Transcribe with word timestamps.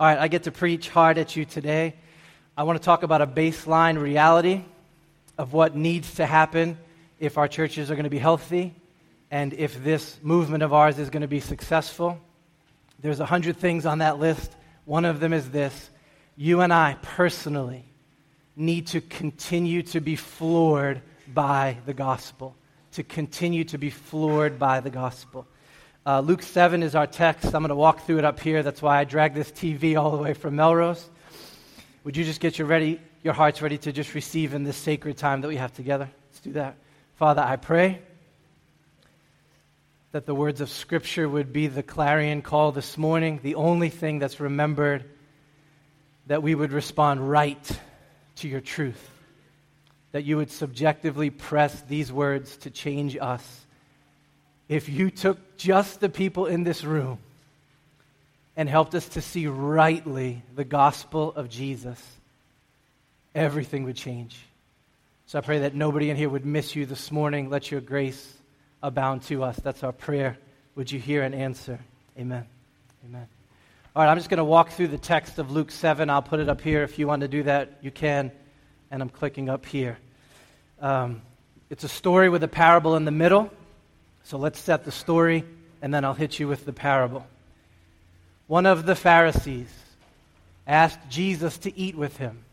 All 0.00 0.06
right, 0.06 0.18
I 0.18 0.28
get 0.28 0.44
to 0.44 0.50
preach 0.50 0.88
hard 0.88 1.18
at 1.18 1.36
you 1.36 1.44
today. 1.44 1.94
I 2.56 2.62
want 2.62 2.80
to 2.80 2.82
talk 2.82 3.02
about 3.02 3.20
a 3.20 3.26
baseline 3.26 4.00
reality 4.00 4.64
of 5.36 5.52
what 5.52 5.76
needs 5.76 6.14
to 6.14 6.24
happen 6.24 6.78
if 7.18 7.36
our 7.36 7.46
churches 7.46 7.90
are 7.90 7.96
going 7.96 8.04
to 8.04 8.08
be 8.08 8.16
healthy 8.18 8.74
and 9.30 9.52
if 9.52 9.84
this 9.84 10.18
movement 10.22 10.62
of 10.62 10.72
ours 10.72 10.98
is 10.98 11.10
going 11.10 11.20
to 11.20 11.28
be 11.28 11.38
successful. 11.38 12.18
There's 13.02 13.20
a 13.20 13.26
hundred 13.26 13.58
things 13.58 13.84
on 13.84 13.98
that 13.98 14.18
list. 14.18 14.50
One 14.86 15.04
of 15.04 15.20
them 15.20 15.34
is 15.34 15.50
this 15.50 15.90
you 16.34 16.62
and 16.62 16.72
I 16.72 16.96
personally 17.02 17.84
need 18.56 18.86
to 18.86 19.02
continue 19.02 19.82
to 19.82 20.00
be 20.00 20.16
floored 20.16 21.02
by 21.28 21.76
the 21.84 21.92
gospel, 21.92 22.56
to 22.92 23.02
continue 23.02 23.64
to 23.64 23.76
be 23.76 23.90
floored 23.90 24.58
by 24.58 24.80
the 24.80 24.88
gospel. 24.88 25.46
Uh, 26.06 26.20
Luke 26.20 26.42
7 26.42 26.82
is 26.82 26.94
our 26.94 27.06
text. 27.06 27.44
I'm 27.44 27.60
going 27.60 27.68
to 27.68 27.74
walk 27.74 28.06
through 28.06 28.18
it 28.18 28.24
up 28.24 28.40
here. 28.40 28.62
That's 28.62 28.80
why 28.80 28.98
I 28.98 29.04
dragged 29.04 29.34
this 29.34 29.52
TV 29.52 30.00
all 30.00 30.10
the 30.12 30.22
way 30.22 30.32
from 30.32 30.56
Melrose. 30.56 31.06
Would 32.04 32.16
you 32.16 32.24
just 32.24 32.40
get 32.40 32.58
your, 32.58 32.66
ready, 32.66 32.98
your 33.22 33.34
hearts 33.34 33.60
ready 33.60 33.76
to 33.76 33.92
just 33.92 34.14
receive 34.14 34.54
in 34.54 34.64
this 34.64 34.78
sacred 34.78 35.18
time 35.18 35.42
that 35.42 35.48
we 35.48 35.56
have 35.56 35.74
together? 35.74 36.08
Let's 36.30 36.40
do 36.40 36.52
that. 36.52 36.76
Father, 37.16 37.42
I 37.42 37.56
pray 37.56 38.00
that 40.12 40.24
the 40.24 40.34
words 40.34 40.62
of 40.62 40.70
Scripture 40.70 41.28
would 41.28 41.52
be 41.52 41.66
the 41.66 41.82
clarion 41.82 42.40
call 42.40 42.72
this 42.72 42.96
morning, 42.96 43.38
the 43.42 43.56
only 43.56 43.90
thing 43.90 44.20
that's 44.20 44.40
remembered, 44.40 45.04
that 46.28 46.42
we 46.42 46.54
would 46.54 46.72
respond 46.72 47.28
right 47.28 47.78
to 48.36 48.48
your 48.48 48.62
truth, 48.62 49.10
that 50.12 50.24
you 50.24 50.38
would 50.38 50.50
subjectively 50.50 51.28
press 51.28 51.78
these 51.82 52.10
words 52.10 52.56
to 52.56 52.70
change 52.70 53.18
us 53.20 53.66
if 54.70 54.88
you 54.88 55.10
took 55.10 55.56
just 55.56 55.98
the 55.98 56.08
people 56.08 56.46
in 56.46 56.62
this 56.62 56.84
room 56.84 57.18
and 58.56 58.68
helped 58.68 58.94
us 58.94 59.08
to 59.08 59.20
see 59.20 59.48
rightly 59.48 60.44
the 60.54 60.62
gospel 60.62 61.32
of 61.34 61.48
Jesus, 61.48 62.00
everything 63.34 63.82
would 63.82 63.96
change. 63.96 64.38
So 65.26 65.38
I 65.38 65.40
pray 65.40 65.58
that 65.60 65.74
nobody 65.74 66.08
in 66.08 66.16
here 66.16 66.28
would 66.28 66.46
miss 66.46 66.76
you 66.76 66.86
this 66.86 67.10
morning. 67.10 67.50
Let 67.50 67.72
your 67.72 67.80
grace 67.80 68.32
abound 68.80 69.22
to 69.24 69.42
us. 69.42 69.56
That's 69.56 69.82
our 69.82 69.90
prayer. 69.90 70.38
Would 70.76 70.92
you 70.92 71.00
hear 71.00 71.24
and 71.24 71.34
answer? 71.34 71.80
Amen. 72.16 72.46
Amen. 73.04 73.26
All 73.96 74.04
right, 74.04 74.10
I'm 74.10 74.18
just 74.18 74.30
going 74.30 74.38
to 74.38 74.44
walk 74.44 74.70
through 74.70 74.88
the 74.88 74.98
text 74.98 75.40
of 75.40 75.50
Luke 75.50 75.72
7. 75.72 76.08
I'll 76.08 76.22
put 76.22 76.38
it 76.38 76.48
up 76.48 76.60
here. 76.60 76.84
If 76.84 76.96
you 76.96 77.08
want 77.08 77.22
to 77.22 77.28
do 77.28 77.42
that, 77.42 77.78
you 77.82 77.90
can. 77.90 78.30
And 78.92 79.02
I'm 79.02 79.08
clicking 79.08 79.48
up 79.48 79.66
here. 79.66 79.98
Um, 80.80 81.22
it's 81.70 81.82
a 81.82 81.88
story 81.88 82.28
with 82.28 82.44
a 82.44 82.48
parable 82.48 82.94
in 82.94 83.04
the 83.04 83.10
middle. 83.10 83.50
So 84.24 84.38
let's 84.38 84.58
set 84.58 84.84
the 84.84 84.92
story, 84.92 85.44
and 85.82 85.92
then 85.92 86.04
I'll 86.04 86.14
hit 86.14 86.38
you 86.38 86.48
with 86.48 86.64
the 86.64 86.72
parable. 86.72 87.26
One 88.46 88.66
of 88.66 88.86
the 88.86 88.94
Pharisees 88.94 89.68
asked 90.66 91.00
Jesus 91.08 91.58
to 91.58 91.78
eat 91.78 91.96
with 91.96 92.16
him. 92.16 92.44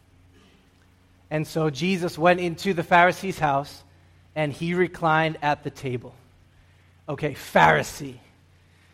And 1.30 1.46
so 1.46 1.70
Jesus 1.70 2.18
went 2.18 2.40
into 2.40 2.74
the 2.74 2.84
Pharisee's 2.84 3.40
house, 3.40 3.84
and 4.36 4.54
he 4.54 4.74
reclined 4.74 5.38
at 5.42 5.64
the 5.64 5.70
table. 5.70 6.16
Okay, 7.10 7.34
Pharisee. 7.34 8.18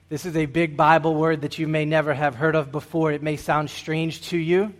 This 0.09 0.25
is 0.25 0.35
a 0.35 0.45
big 0.45 0.77
Bible 0.77 1.15
word 1.15 1.41
that 1.41 1.57
you 1.57 1.67
may 1.67 1.85
never 1.85 2.13
have 2.13 2.35
heard 2.35 2.55
of 2.55 2.71
before. 2.71 3.11
It 3.11 3.23
may 3.23 3.35
sound 3.35 3.69
strange 3.69 4.21
to 4.29 4.37
you. 4.37 4.73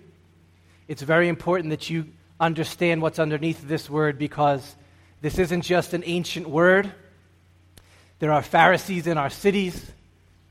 It's 0.87 1.01
very 1.01 1.27
important 1.27 1.69
that 1.71 1.89
you 1.89 2.07
understand 2.39 3.01
what's 3.01 3.19
underneath 3.19 3.67
this 3.67 3.89
word 3.89 4.19
because 4.19 4.75
this 5.21 5.39
isn't 5.39 5.61
just 5.61 5.93
an 5.93 6.03
ancient 6.05 6.47
word. 6.47 6.91
There 8.23 8.31
are 8.31 8.41
Pharisees 8.41 9.05
in 9.05 9.17
our 9.17 9.29
cities, 9.29 9.91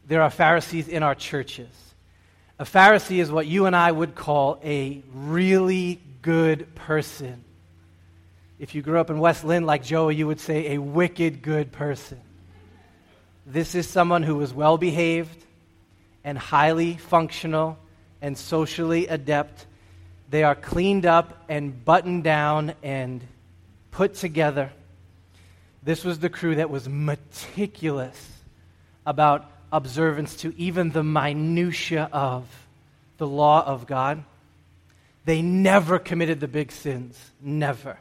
there 0.06 0.20
are 0.20 0.28
Pharisees 0.28 0.89
in 0.89 1.03
our 1.03 1.15
churches. 1.15 1.70
A 2.59 2.64
Pharisee 2.64 3.17
is 3.17 3.33
what 3.33 3.47
you 3.47 3.64
and 3.64 3.75
I 3.75 3.91
would 3.91 4.14
call 4.14 4.61
a 4.62 5.03
really 5.14 5.98
good 6.20 6.75
person. 6.75 7.42
If 8.59 8.75
you 8.75 8.83
grew 8.83 9.01
up 9.01 9.09
in 9.09 9.19
West 9.20 9.42
Lynn 9.42 9.64
like 9.64 9.83
Joey, 9.83 10.17
you 10.17 10.27
would 10.27 10.39
say 10.39 10.75
a 10.75 10.83
wicked 10.83 11.41
good 11.41 11.73
person. 11.73 12.20
This 13.47 13.74
is 13.74 13.89
someone 13.89 14.23
who 14.23 14.39
is 14.42 14.52
well 14.52 14.77
behaved 14.77 15.42
and 16.24 16.36
highly 16.36 16.98
functional 16.98 17.79
and 18.20 18.36
socially 18.36 19.07
adept. 19.07 19.64
They 20.29 20.42
are 20.42 20.55
cleaned 20.55 21.07
up 21.07 21.42
and 21.48 21.83
buttoned 21.83 22.23
down 22.23 22.74
and 22.83 23.27
put 23.91 24.13
together. 24.13 24.70
This 25.83 26.05
was 26.05 26.19
the 26.19 26.29
crew 26.29 26.57
that 26.57 26.70
was 26.70 26.89
meticulous 26.89 28.29
about 29.05 29.51
observance 29.73 30.37
to 30.37 30.55
even 30.57 30.91
the 30.91 31.03
minutitia 31.03 32.09
of 32.13 32.45
the 33.19 33.27
law 33.27 33.65
of 33.65 33.87
God. 33.87 34.23
They 35.25 35.42
never 35.42 35.98
committed 35.98 36.41
the 36.41 36.48
big 36.48 36.73
sins. 36.73 37.19
Never. 37.41 37.98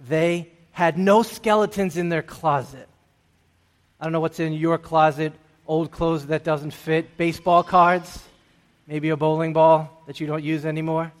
They 0.00 0.48
had 0.72 0.98
no 0.98 1.22
skeletons 1.22 1.96
in 1.96 2.08
their 2.08 2.22
closet. 2.22 2.88
I 4.00 4.04
don't 4.04 4.12
know 4.12 4.20
what's 4.20 4.40
in 4.40 4.52
your 4.52 4.78
closet 4.78 5.32
old 5.68 5.90
clothes 5.90 6.26
that 6.28 6.42
doesn't 6.42 6.70
fit, 6.70 7.16
baseball 7.18 7.62
cards, 7.62 8.24
maybe 8.86 9.10
a 9.10 9.16
bowling 9.16 9.52
ball 9.52 10.02
that 10.06 10.18
you 10.18 10.26
don't 10.26 10.42
use 10.42 10.64
anymore. 10.64 11.12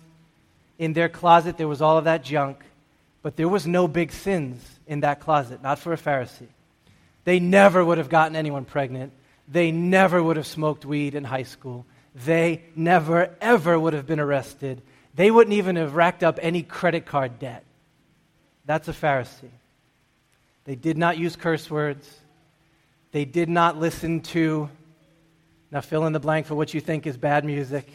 In 0.78 0.94
their 0.94 1.10
closet, 1.10 1.58
there 1.58 1.68
was 1.68 1.82
all 1.82 1.98
of 1.98 2.04
that 2.04 2.24
junk, 2.24 2.64
but 3.22 3.36
there 3.36 3.48
was 3.48 3.66
no 3.66 3.88
big 3.88 4.12
sins 4.12 4.62
in 4.86 5.00
that 5.00 5.20
closet, 5.20 5.62
not 5.62 5.78
for 5.78 5.92
a 5.92 5.96
Pharisee. 5.96 6.48
They 7.24 7.40
never 7.40 7.84
would 7.84 7.98
have 7.98 8.08
gotten 8.08 8.36
anyone 8.36 8.64
pregnant. 8.64 9.12
They 9.46 9.70
never 9.70 10.22
would 10.22 10.36
have 10.36 10.46
smoked 10.46 10.84
weed 10.84 11.14
in 11.14 11.24
high 11.24 11.42
school. 11.42 11.86
They 12.14 12.62
never, 12.74 13.34
ever 13.40 13.78
would 13.78 13.92
have 13.92 14.06
been 14.06 14.20
arrested. 14.20 14.82
They 15.14 15.30
wouldn't 15.30 15.54
even 15.54 15.76
have 15.76 15.94
racked 15.94 16.22
up 16.22 16.38
any 16.40 16.62
credit 16.62 17.06
card 17.06 17.38
debt. 17.38 17.64
That's 18.64 18.88
a 18.88 18.92
Pharisee. 18.92 19.50
They 20.64 20.74
did 20.74 20.98
not 20.98 21.18
use 21.18 21.36
curse 21.36 21.70
words. 21.70 22.08
They 23.12 23.24
did 23.24 23.48
not 23.48 23.78
listen 23.78 24.20
to, 24.20 24.68
now 25.70 25.80
fill 25.80 26.06
in 26.06 26.12
the 26.12 26.20
blank 26.20 26.46
for 26.46 26.54
what 26.54 26.74
you 26.74 26.80
think 26.80 27.06
is 27.06 27.16
bad 27.16 27.44
music 27.44 27.88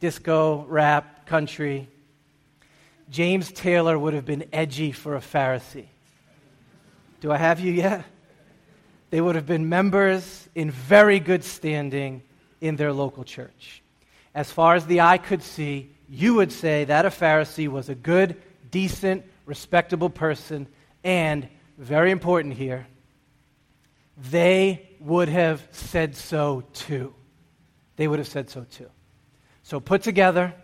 disco, 0.00 0.64
rap, 0.66 1.26
country. 1.26 1.86
James 3.10 3.50
Taylor 3.50 3.98
would 3.98 4.14
have 4.14 4.24
been 4.24 4.44
edgy 4.52 4.92
for 4.92 5.16
a 5.16 5.20
Pharisee. 5.20 5.88
Do 7.20 7.32
I 7.32 7.36
have 7.36 7.58
you 7.58 7.72
yet? 7.72 8.04
They 9.10 9.20
would 9.20 9.34
have 9.34 9.46
been 9.46 9.68
members 9.68 10.48
in 10.54 10.70
very 10.70 11.18
good 11.18 11.42
standing 11.42 12.22
in 12.60 12.76
their 12.76 12.92
local 12.92 13.24
church. 13.24 13.82
As 14.32 14.50
far 14.52 14.76
as 14.76 14.86
the 14.86 15.00
eye 15.00 15.18
could 15.18 15.42
see, 15.42 15.90
you 16.08 16.34
would 16.34 16.52
say 16.52 16.84
that 16.84 17.04
a 17.04 17.10
Pharisee 17.10 17.66
was 17.66 17.88
a 17.88 17.96
good, 17.96 18.36
decent, 18.70 19.24
respectable 19.44 20.10
person, 20.10 20.68
and, 21.02 21.48
very 21.78 22.12
important 22.12 22.54
here, 22.54 22.86
they 24.30 24.88
would 25.00 25.28
have 25.28 25.66
said 25.72 26.14
so 26.14 26.62
too. 26.72 27.12
They 27.96 28.06
would 28.06 28.20
have 28.20 28.28
said 28.28 28.50
so 28.50 28.64
too. 28.70 28.88
So, 29.64 29.80
put 29.80 30.02
together 30.02 30.54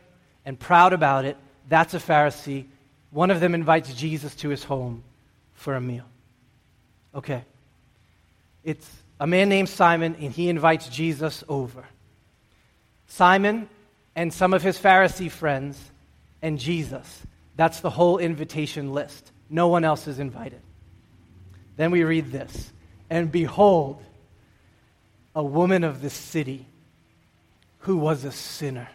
and 0.44 0.58
proud 0.58 0.92
about 0.92 1.24
it, 1.24 1.36
that's 1.68 1.94
a 1.94 1.98
Pharisee. 1.98 2.66
One 3.10 3.30
of 3.30 3.40
them 3.40 3.54
invites 3.54 3.94
Jesus 3.94 4.34
to 4.36 4.48
his 4.48 4.64
home 4.64 5.02
for 5.54 5.74
a 5.74 5.80
meal. 5.80 6.04
Okay. 7.14 7.44
It's 8.64 8.88
a 9.18 9.26
man 9.26 9.48
named 9.48 9.68
Simon, 9.68 10.16
and 10.20 10.32
he 10.32 10.48
invites 10.48 10.88
Jesus 10.88 11.42
over. 11.48 11.84
Simon 13.06 13.68
and 14.14 14.32
some 14.32 14.52
of 14.52 14.62
his 14.62 14.78
Pharisee 14.78 15.30
friends 15.30 15.78
and 16.42 16.58
Jesus. 16.58 17.22
That's 17.56 17.80
the 17.80 17.90
whole 17.90 18.18
invitation 18.18 18.92
list. 18.92 19.30
No 19.48 19.68
one 19.68 19.84
else 19.84 20.06
is 20.06 20.18
invited. 20.18 20.60
Then 21.76 21.90
we 21.90 22.04
read 22.04 22.32
this 22.32 22.72
And 23.08 23.30
behold, 23.30 24.02
a 25.34 25.42
woman 25.42 25.84
of 25.84 26.00
the 26.02 26.10
city 26.10 26.66
who 27.80 27.96
was 27.96 28.24
a 28.24 28.32
sinner. 28.32 28.88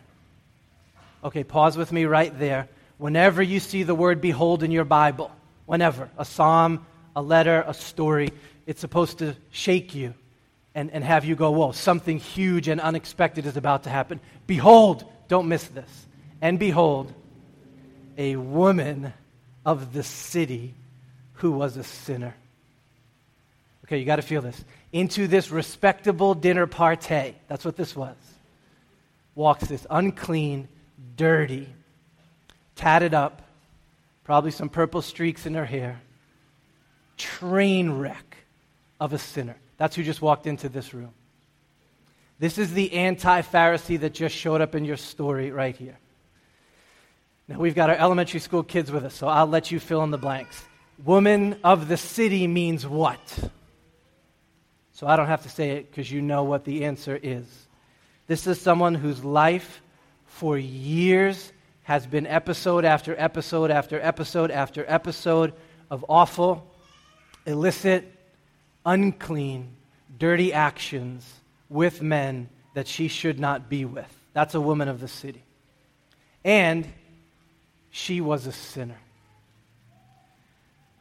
Okay, 1.24 1.44
pause 1.44 1.78
with 1.78 1.92
me 1.92 2.06
right 2.06 2.38
there. 2.38 2.68
Whenever 2.98 3.42
you 3.42 3.60
see 3.60 3.84
the 3.84 3.96
word 3.96 4.22
behold 4.22 4.64
in 4.64 4.72
your 4.72 4.86
Bible, 4.86 5.32
whenever, 5.66 6.10
a 6.18 6.26
psalm, 6.26 6.86
a 7.16 7.22
letter, 7.22 7.64
a 7.66 7.74
story, 7.74 8.30
it's 8.66 8.82
supposed 8.82 9.20
to 9.20 9.36
shake 9.52 9.96
you 9.96 10.14
and, 10.74 10.92
and 10.92 11.04
have 11.04 11.26
you 11.26 11.36
go, 11.36 11.52
whoa, 11.52 11.72
something 11.72 12.18
huge 12.18 12.68
and 12.68 12.80
unexpected 12.80 13.46
is 13.46 13.58
about 13.58 13.84
to 13.84 13.90
happen. 13.90 14.20
Behold, 14.48 15.04
don't 15.28 15.48
miss 15.48 15.64
this. 15.68 16.08
And 16.42 16.58
behold, 16.58 17.14
a 18.18 18.36
woman 18.36 19.14
of 19.66 19.94
the 19.94 20.04
city 20.04 20.74
who 21.34 21.52
was 21.52 21.78
a 21.78 21.84
sinner. 21.84 22.36
Okay, 23.86 23.98
you 23.98 24.06
got 24.06 24.18
to 24.18 24.22
feel 24.22 24.42
this. 24.42 24.64
Into 24.94 25.28
this 25.28 25.52
respectable 25.52 26.34
dinner 26.34 26.68
party, 26.68 27.36
that's 27.48 27.66
what 27.66 27.76
this 27.76 27.96
was, 27.96 28.16
walks 29.36 29.68
this 29.68 29.86
unclean, 29.90 30.68
dirty, 31.22 31.68
tatted 32.76 33.14
up, 33.14 33.44
probably 34.24 34.50
some 34.50 34.70
purple 34.70 35.04
streaks 35.04 35.46
in 35.46 35.54
her 35.54 35.66
hair, 35.66 36.02
train 37.16 37.92
wreck 37.92 38.38
of 39.00 39.14
a 39.14 39.20
sinner. 39.20 39.56
That's 39.78 39.96
who 39.96 40.02
just 40.02 40.24
walked 40.24 40.48
into 40.48 40.68
this 40.68 40.96
room. 40.96 41.14
This 42.40 42.58
is 42.58 42.74
the 42.74 42.94
anti 42.94 43.44
Pharisee 43.44 44.00
that 44.00 44.16
just 44.16 44.36
showed 44.36 44.62
up 44.62 44.74
in 44.74 44.84
your 44.84 44.98
story 44.98 45.52
right 45.52 45.76
here. 45.76 46.00
Now, 47.48 47.60
we've 47.60 47.76
got 47.76 47.92
our 47.92 47.98
elementary 47.98 48.40
school 48.40 48.64
kids 48.64 48.92
with 48.92 49.06
us, 49.06 49.14
so 49.14 49.28
I'll 49.28 49.46
let 49.46 49.70
you 49.70 49.80
fill 49.80 50.04
in 50.04 50.10
the 50.10 50.18
blanks. 50.18 50.64
Woman 51.06 51.60
of 51.64 51.88
the 51.88 51.98
city 51.98 52.48
means 52.48 52.88
what? 52.88 53.22
So 54.94 55.06
I 55.06 55.16
don't 55.16 55.28
have 55.28 55.44
to 55.44 55.50
say 55.50 55.72
it 55.72 55.92
because 55.92 56.12
you 56.12 56.24
know 56.24 56.46
what 56.46 56.66
the 56.66 56.84
answer 56.86 57.20
is. 57.22 57.46
This 58.26 58.48
is 58.48 58.60
someone 58.60 58.96
whose 58.96 59.24
life 59.24 59.82
for 60.32 60.58
years 60.58 61.52
has 61.84 62.08
been 62.08 62.26
episode 62.26 62.86
after 62.86 63.16
episode 63.20 63.70
after 63.70 64.00
episode 64.00 64.50
after 64.50 64.86
episode 64.88 65.54
of 65.90 66.06
awful, 66.08 66.66
illicit, 67.46 68.12
unclean, 68.86 69.70
dirty 70.18 70.54
actions 70.54 71.30
with 71.70 72.02
men 72.02 72.50
that 72.74 72.88
she 72.88 73.08
should 73.08 73.40
not 73.40 73.70
be 73.70 73.86
with. 73.86 74.08
That's 74.34 74.56
a 74.56 74.62
woman 74.62 74.88
of 74.88 75.00
the 75.00 75.08
city. 75.08 75.44
And 76.44 76.88
she 77.92 78.22
was 78.22 78.48
a 78.48 78.52
sinner. 78.52 79.00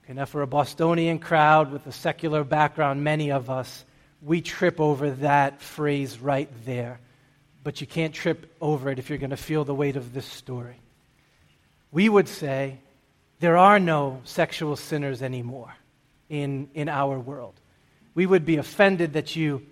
Okay, 0.04 0.12
now, 0.12 0.24
for 0.24 0.42
a 0.42 0.46
Bostonian 0.46 1.18
crowd 1.18 1.72
with 1.72 1.86
a 1.86 1.92
secular 1.92 2.42
background, 2.42 3.04
many 3.04 3.30
of 3.30 3.48
us, 3.48 3.84
we 4.20 4.42
trip 4.42 4.80
over 4.80 5.12
that 5.12 5.62
phrase 5.62 6.18
right 6.18 6.50
there. 6.66 6.98
But 7.62 7.80
you 7.80 7.86
can't 7.86 8.14
trip 8.14 8.54
over 8.60 8.90
it 8.90 8.98
if 8.98 9.08
you're 9.08 9.18
going 9.18 9.30
to 9.30 9.36
feel 9.36 9.64
the 9.64 9.74
weight 9.74 9.96
of 9.96 10.12
this 10.14 10.26
story. 10.26 10.76
We 11.92 12.08
would 12.08 12.28
say 12.28 12.78
there 13.40 13.56
are 13.56 13.78
no 13.78 14.20
sexual 14.24 14.76
sinners 14.76 15.22
anymore 15.22 15.74
in, 16.28 16.70
in 16.74 16.88
our 16.88 17.18
world. 17.18 17.54
We 18.14 18.26
would 18.26 18.44
be 18.44 18.56
offended 18.56 19.14
that 19.14 19.36
you 19.36 19.66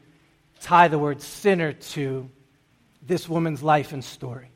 tie 0.61 0.89
the 0.89 0.99
word 0.99 1.23
sinner 1.23 1.73
to 1.73 2.29
this 3.07 3.29
woman's 3.29 3.63
life 3.63 3.93
and 3.93 4.05
story. 4.05 4.51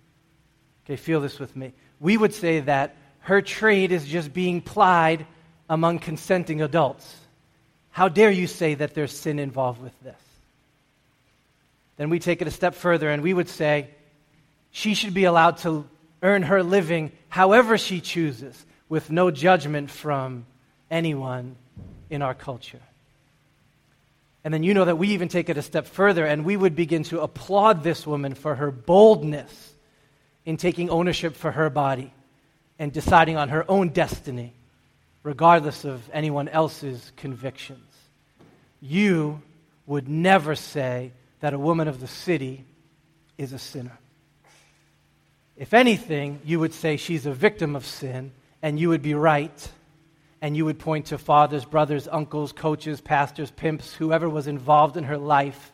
Okay, 0.84 0.96
feel 0.96 1.20
this 1.20 1.38
with 1.38 1.55
me. 1.56 1.73
We 2.00 2.17
would 2.17 2.34
say 2.34 2.61
that 2.61 2.96
her 3.20 3.40
trade 3.40 3.93
is 3.93 4.06
just 4.06 4.32
being 4.32 4.61
plied 4.61 5.26
among 5.69 6.00
consenting 6.00 6.61
adults. 6.61 7.17
How 7.90 8.08
dare 8.08 8.31
you 8.31 8.46
say 8.46 8.75
that 8.75 8.94
there's 8.94 9.17
sin 9.17 9.38
involved 9.38 9.82
with 9.82 9.99
this? 10.02 10.21
Then 11.97 12.11
we 12.11 12.19
take 12.19 12.43
it 12.43 12.49
a 12.49 12.53
step 12.53 12.75
further 12.75 13.11
and 13.11 13.23
we 13.23 13.35
would 13.35 13.49
say 13.49 13.91
she 14.71 14.94
should 14.94 15.15
be 15.15 15.25
allowed 15.25 15.59
to 15.59 15.89
earn 16.23 16.43
her 16.43 16.62
living 16.62 17.12
however 17.29 17.77
she 17.77 18.00
chooses 18.00 18.65
with 18.89 19.11
no 19.11 19.31
judgment 19.31 19.91
from 19.91 20.47
anyone 20.91 21.56
in 22.11 22.23
our 22.23 22.35
culture. 22.35 22.81
And 24.44 24.53
then 24.53 24.62
you 24.62 24.75
know 24.75 24.85
that 24.85 24.99
we 24.99 25.09
even 25.09 25.29
take 25.29 25.49
it 25.49 25.56
a 25.56 25.62
step 25.62 25.87
further 25.87 26.27
and 26.27 26.44
we 26.44 26.56
would 26.56 26.75
begin 26.75 27.05
to 27.05 27.21
applaud 27.21 27.83
this 27.83 28.06
woman 28.06 28.35
for 28.35 28.55
her 28.55 28.71
boldness 28.71 29.75
in 30.44 30.56
taking 30.56 30.91
ownership 30.91 31.37
for 31.37 31.53
her 31.53 31.71
body 31.71 32.12
and 32.79 32.93
deciding 32.93 33.37
on 33.37 33.50
her 33.50 33.65
own 33.71 33.91
destiny, 33.91 34.53
regardless 35.23 35.85
of 35.85 36.03
anyone 36.12 36.49
else's 36.49 37.12
convictions. 37.17 37.89
You 38.81 39.41
would 39.87 40.09
never 40.09 40.56
say 40.56 41.12
that 41.43 41.53
a 41.53 41.59
woman 41.59 41.89
of 41.89 42.00
the 42.00 42.06
city 42.06 42.65
is 43.37 43.53
a 43.53 43.59
sinner. 43.59 43.99
If 45.56 45.75
anything, 45.75 46.41
you 46.44 46.61
would 46.61 46.73
say 46.73 46.97
she's 46.97 47.27
a 47.27 47.33
victim 47.33 47.77
of 47.77 47.85
sin, 47.85 48.31
and 48.62 48.79
you 48.79 48.89
would 48.89 49.03
be 49.03 49.15
right 49.15 49.69
and 50.41 50.56
you 50.56 50.65
would 50.65 50.79
point 50.79 51.06
to 51.06 51.19
fathers, 51.19 51.65
brothers, 51.65 52.09
uncles, 52.11 52.53
coaches, 52.53 53.00
pastors, 53.00 53.53
pimps, 53.53 53.94
whoever 53.94 54.29
was 54.29 54.49
involved 54.49 54.97
in 54.97 55.05
her 55.05 55.17
life 55.17 55.73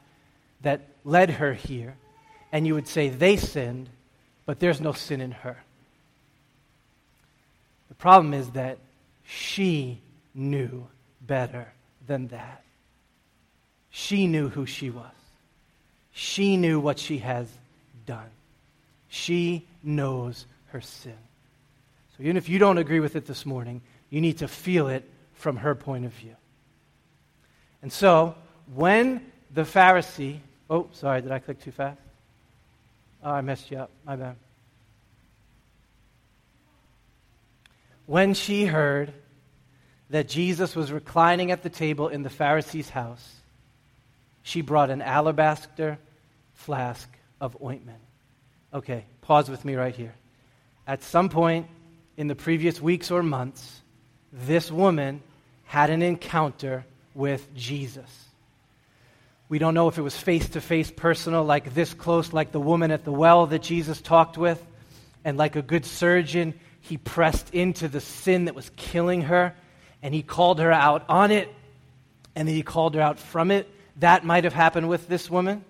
that 0.61 0.83
led 1.05 1.31
her 1.31 1.55
here, 1.55 1.97
and 2.53 2.67
you 2.67 2.75
would 2.75 2.87
say 2.87 3.09
they 3.09 3.39
sinned, 3.39 3.89
but 4.45 4.61
there's 4.61 4.81
no 4.81 4.93
sin 4.93 5.23
in 5.23 5.31
her. 5.31 5.57
The 7.89 7.95
problem 7.95 8.35
is 8.35 8.51
that 8.51 8.79
she 9.25 10.03
knew 10.35 10.87
better 11.23 11.73
than 12.07 12.29
that. 12.29 12.63
She 13.89 14.27
knew 14.27 14.51
who 14.51 14.67
she 14.67 14.91
was. 14.91 15.18
She 16.19 16.57
knew 16.57 16.81
what 16.81 16.99
she 16.99 17.19
has 17.19 17.47
done. 18.05 18.29
She 19.07 19.65
knows 19.85 20.47
her 20.73 20.81
sin. 20.81 21.15
So 22.17 22.25
even 22.25 22.37
if 22.37 22.49
you 22.49 22.59
don't 22.59 22.77
agree 22.77 22.99
with 22.99 23.15
it 23.15 23.25
this 23.25 23.47
morning, 23.47 23.83
you 24.11 24.21
need 24.21 24.39
to 24.39 24.49
feel 24.49 24.89
it 24.89 25.09
from 25.35 25.59
her 25.59 25.77
point 25.77 26.07
of 26.07 26.13
view. 26.13 26.35
And 27.83 27.93
so, 27.93 28.35
when 28.75 29.31
the 29.55 29.63
Pharisee, 29.63 30.39
oh, 30.69 30.89
sorry, 30.91 31.23
did 31.23 31.31
I 31.31 31.39
click 31.39 31.63
too 31.63 31.71
fast? 31.71 32.01
Oh, 33.23 33.31
I 33.31 33.41
messed 33.41 33.71
you 33.71 33.79
up. 33.79 33.91
My 34.05 34.17
bad. 34.17 34.35
When 38.07 38.35
she 38.35 38.65
heard 38.65 39.13
that 40.11 40.29
Jesus 40.29 40.75
was 40.75 40.91
reclining 40.91 41.53
at 41.53 41.63
the 41.63 41.71
table 41.71 42.09
in 42.09 42.25
the 42.25 42.29
Pharisee's 42.29 42.91
house, 42.91 43.37
she 44.43 44.63
brought 44.63 44.91
an 44.91 45.01
alabaster 45.01 46.01
flask 46.59 47.09
of 47.41 47.57
ointment. 47.63 48.01
Okay, 48.75 49.05
pause 49.23 49.49
with 49.49 49.65
me 49.65 49.77
right 49.77 49.95
here. 49.95 50.15
At 50.87 51.03
some 51.03 51.29
point 51.29 51.67
in 52.17 52.27
the 52.27 52.35
previous 52.35 52.81
weeks 52.81 53.11
or 53.11 53.23
months, 53.23 53.81
this 54.33 54.71
woman 54.71 55.23
had 55.65 55.89
an 55.91 56.03
encounter 56.03 56.85
with 57.15 57.55
Jesus. 57.55 58.11
We 59.49 59.59
don't 59.59 59.73
know 59.73 59.89
if 59.89 59.99
it 59.99 60.03
was 60.03 60.17
face 60.17 60.49
to 60.51 60.61
face 60.61 60.91
personal, 60.91 61.45
like 61.45 61.75
this 61.75 61.95
close, 61.95 62.33
like 62.33 62.53
the 62.53 62.61
woman 62.61 62.91
at 62.91 63.05
the 63.05 63.13
well 63.13 63.47
that 63.47 63.63
Jesus 63.63 64.01
talked 64.01 64.37
with. 64.37 64.63
And 65.25 65.39
like 65.39 65.57
a 65.57 65.63
good 65.63 65.87
surgeon, 65.87 66.55
he 66.81 66.97
pressed 66.97 67.55
into 67.55 67.89
the 67.89 68.01
sin 68.01 68.47
that 68.47 68.55
was 68.55 68.71
killing 68.77 69.23
her 69.23 69.55
and 70.03 70.13
he 70.13 70.23
called 70.23 70.59
her 70.59 70.73
out 70.73 71.05
on 71.09 71.31
it 71.31 71.49
and 72.35 72.47
then 72.47 72.55
he 72.55 72.63
called 72.63 72.95
her 72.95 73.01
out 73.01 73.19
from 73.19 73.51
it. 73.51 73.69
That 73.97 74.25
might 74.25 74.45
have 74.45 74.53
happened 74.53 74.89
with 74.89 75.09
this 75.09 75.31
woman. 75.31 75.65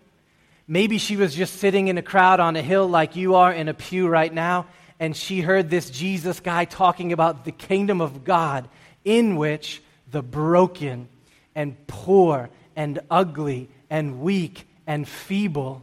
Maybe 0.69 0.99
she 0.99 1.17
was 1.17 1.35
just 1.35 1.57
sitting 1.57 1.89
in 1.89 1.97
a 1.97 2.03
crowd 2.03 2.41
on 2.41 2.55
a 2.55 2.63
hill 2.63 2.87
like 2.87 3.17
you 3.17 3.37
are 3.37 3.51
in 3.51 3.69
a 3.69 3.75
pew 3.75 4.07
right 4.07 4.33
now 4.33 4.67
and 5.01 5.17
she 5.17 5.41
heard 5.41 5.71
this 5.71 5.91
Jesus 5.91 6.41
guy 6.41 6.65
talking 6.65 7.13
about 7.13 7.45
the 7.45 7.53
kingdom 7.53 8.01
of 8.01 8.25
God 8.25 8.69
in 9.05 9.37
which 9.37 9.83
the 10.11 10.23
broken 10.23 11.09
and 11.55 11.75
poor 11.87 12.51
and 12.77 13.01
ugly 13.11 13.69
and 13.91 14.21
weak 14.21 14.67
and 14.87 15.09
feeble 15.09 15.83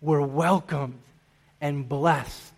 were 0.00 0.22
welcomed 0.22 0.98
and 1.60 1.88
blessed. 1.88 2.52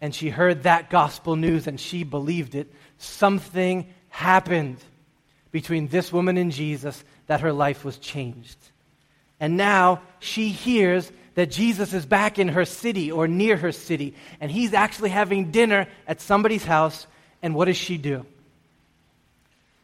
And 0.00 0.14
she 0.14 0.28
heard 0.28 0.64
that 0.64 0.90
gospel 0.90 1.36
news 1.36 1.66
and 1.66 1.80
she 1.80 2.02
believed 2.04 2.54
it. 2.54 2.70
Something 2.98 3.86
happened 4.08 4.78
between 5.52 5.88
this 5.88 6.12
woman 6.12 6.36
and 6.36 6.50
Jesus 6.52 7.02
that 7.28 7.40
her 7.40 7.52
life 7.52 7.84
was 7.84 7.96
changed. 7.98 8.58
And 9.40 9.56
now 9.56 10.02
she 10.18 10.48
hears 10.48 11.10
that 11.34 11.50
Jesus 11.50 11.92
is 11.92 12.06
back 12.06 12.38
in 12.38 12.48
her 12.48 12.64
city 12.64 13.12
or 13.12 13.28
near 13.28 13.56
her 13.56 13.72
city, 13.72 14.14
and 14.40 14.50
he's 14.50 14.72
actually 14.72 15.10
having 15.10 15.50
dinner 15.50 15.86
at 16.06 16.20
somebody's 16.20 16.64
house. 16.64 17.06
And 17.42 17.54
what 17.54 17.66
does 17.66 17.76
she 17.76 17.98
do? 17.98 18.24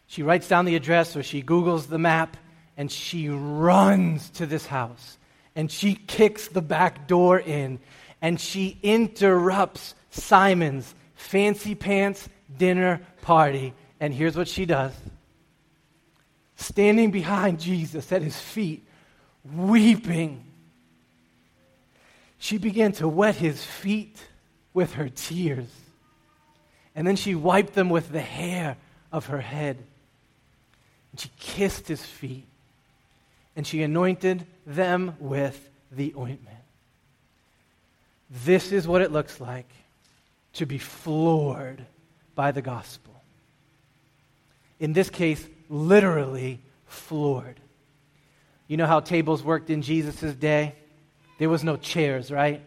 She 0.07 0.23
writes 0.23 0.47
down 0.47 0.67
the 0.67 0.77
address 0.77 1.17
or 1.17 1.23
she 1.23 1.43
Googles 1.43 1.89
the 1.89 1.99
map 1.99 2.37
and 2.77 2.93
she 2.93 3.31
runs 3.31 4.29
to 4.31 4.45
this 4.45 4.67
house 4.67 5.17
and 5.57 5.71
she 5.71 5.95
kicks 5.95 6.49
the 6.49 6.61
back 6.61 7.07
door 7.07 7.39
in 7.41 7.79
and 8.21 8.39
she 8.39 8.79
interrupts 8.83 9.95
Simon's 10.11 10.95
fancy 11.15 11.75
pants 11.75 12.29
dinner 12.59 13.01
party. 13.23 13.73
And 14.01 14.13
here's 14.13 14.37
what 14.37 14.49
she 14.49 14.67
does 14.67 14.93
standing 16.57 17.11
behind 17.11 17.59
Jesus 17.59 18.13
at 18.13 18.21
his 18.21 18.39
feet, 18.39 18.87
weeping 19.45 20.45
she 22.43 22.59
began 22.59 22.91
to 22.95 23.07
wet 23.07 23.37
his 23.37 23.65
feet 23.65 24.17
with 24.75 24.95
her 24.95 25.09
tears. 25.09 25.69
And 26.93 27.07
then 27.07 27.15
she 27.15 27.37
wiped 27.37 27.75
them 27.75 27.89
with 27.89 28.11
the 28.11 28.21
hair 28.21 28.77
of 29.13 29.27
her 29.27 29.41
head. 29.41 29.77
And 31.13 31.21
she 31.21 31.31
kissed 31.39 31.87
his 31.87 32.05
feet. 32.05 32.49
And 33.55 33.65
she 33.65 33.81
anointed 33.85 34.45
them 34.67 35.15
with 35.21 35.71
the 35.93 36.13
ointment. 36.19 36.57
This 38.29 38.73
is 38.73 38.89
what 38.89 39.03
it 39.03 39.13
looks 39.13 39.41
like 39.41 39.71
to 40.55 40.67
be 40.67 40.79
floored 40.79 41.87
by 42.35 42.51
the 42.51 42.61
gospel. 42.61 43.23
In 44.81 44.95
this 44.95 45.11
case, 45.11 45.47
literally 45.69 46.59
floored. 46.87 47.61
You 48.69 48.77
know 48.77 48.87
how 48.87 49.01
tables 49.01 49.43
worked 49.43 49.71
in 49.71 49.83
Jesus' 49.83 50.35
day? 50.35 50.75
There 51.39 51.49
was 51.49 51.65
no 51.65 51.77
chairs, 51.77 52.31
right? 52.31 52.63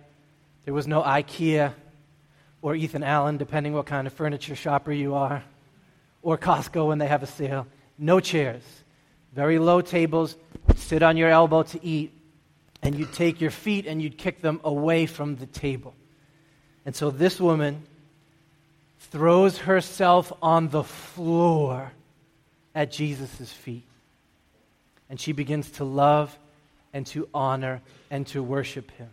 There 0.65 0.73
was 0.73 0.87
no 0.87 1.01
IKEA 1.01 1.73
or 2.61 2.75
Ethan 2.75 3.03
Allen, 3.03 3.37
depending 3.37 3.73
what 3.73 3.85
kind 3.85 4.07
of 4.07 4.13
furniture 4.13 4.55
shopper 4.55 4.91
you 4.91 5.13
are, 5.15 5.43
or 6.21 6.37
Costco 6.37 6.87
when 6.87 6.97
they 6.97 7.07
have 7.07 7.23
a 7.23 7.27
sale. 7.27 7.67
No 7.97 8.19
chairs. 8.19 8.63
Very 9.33 9.59
low 9.59 9.81
tables. 9.81 10.35
Sit 10.75 11.03
on 11.03 11.17
your 11.17 11.29
elbow 11.29 11.63
to 11.63 11.85
eat. 11.85 12.11
and 12.85 12.95
you'd 12.95 13.13
take 13.13 13.41
your 13.41 13.51
feet 13.51 13.87
and 13.87 14.01
you'd 14.01 14.17
kick 14.17 14.41
them 14.41 14.61
away 14.63 15.07
from 15.07 15.35
the 15.37 15.47
table. 15.47 15.95
And 16.85 16.95
so 16.95 17.09
this 17.09 17.41
woman 17.41 17.81
throws 18.99 19.57
herself 19.57 20.31
on 20.41 20.69
the 20.69 20.83
floor 20.83 21.91
at 22.75 22.91
Jesus' 22.91 23.51
feet. 23.51 23.83
And 25.09 25.19
she 25.19 25.31
begins 25.31 25.69
to 25.71 25.83
love 25.83 26.37
and 26.93 27.05
to 27.07 27.27
honor 27.33 27.81
and 28.09 28.25
to 28.27 28.41
worship 28.41 28.91
him. 28.91 29.09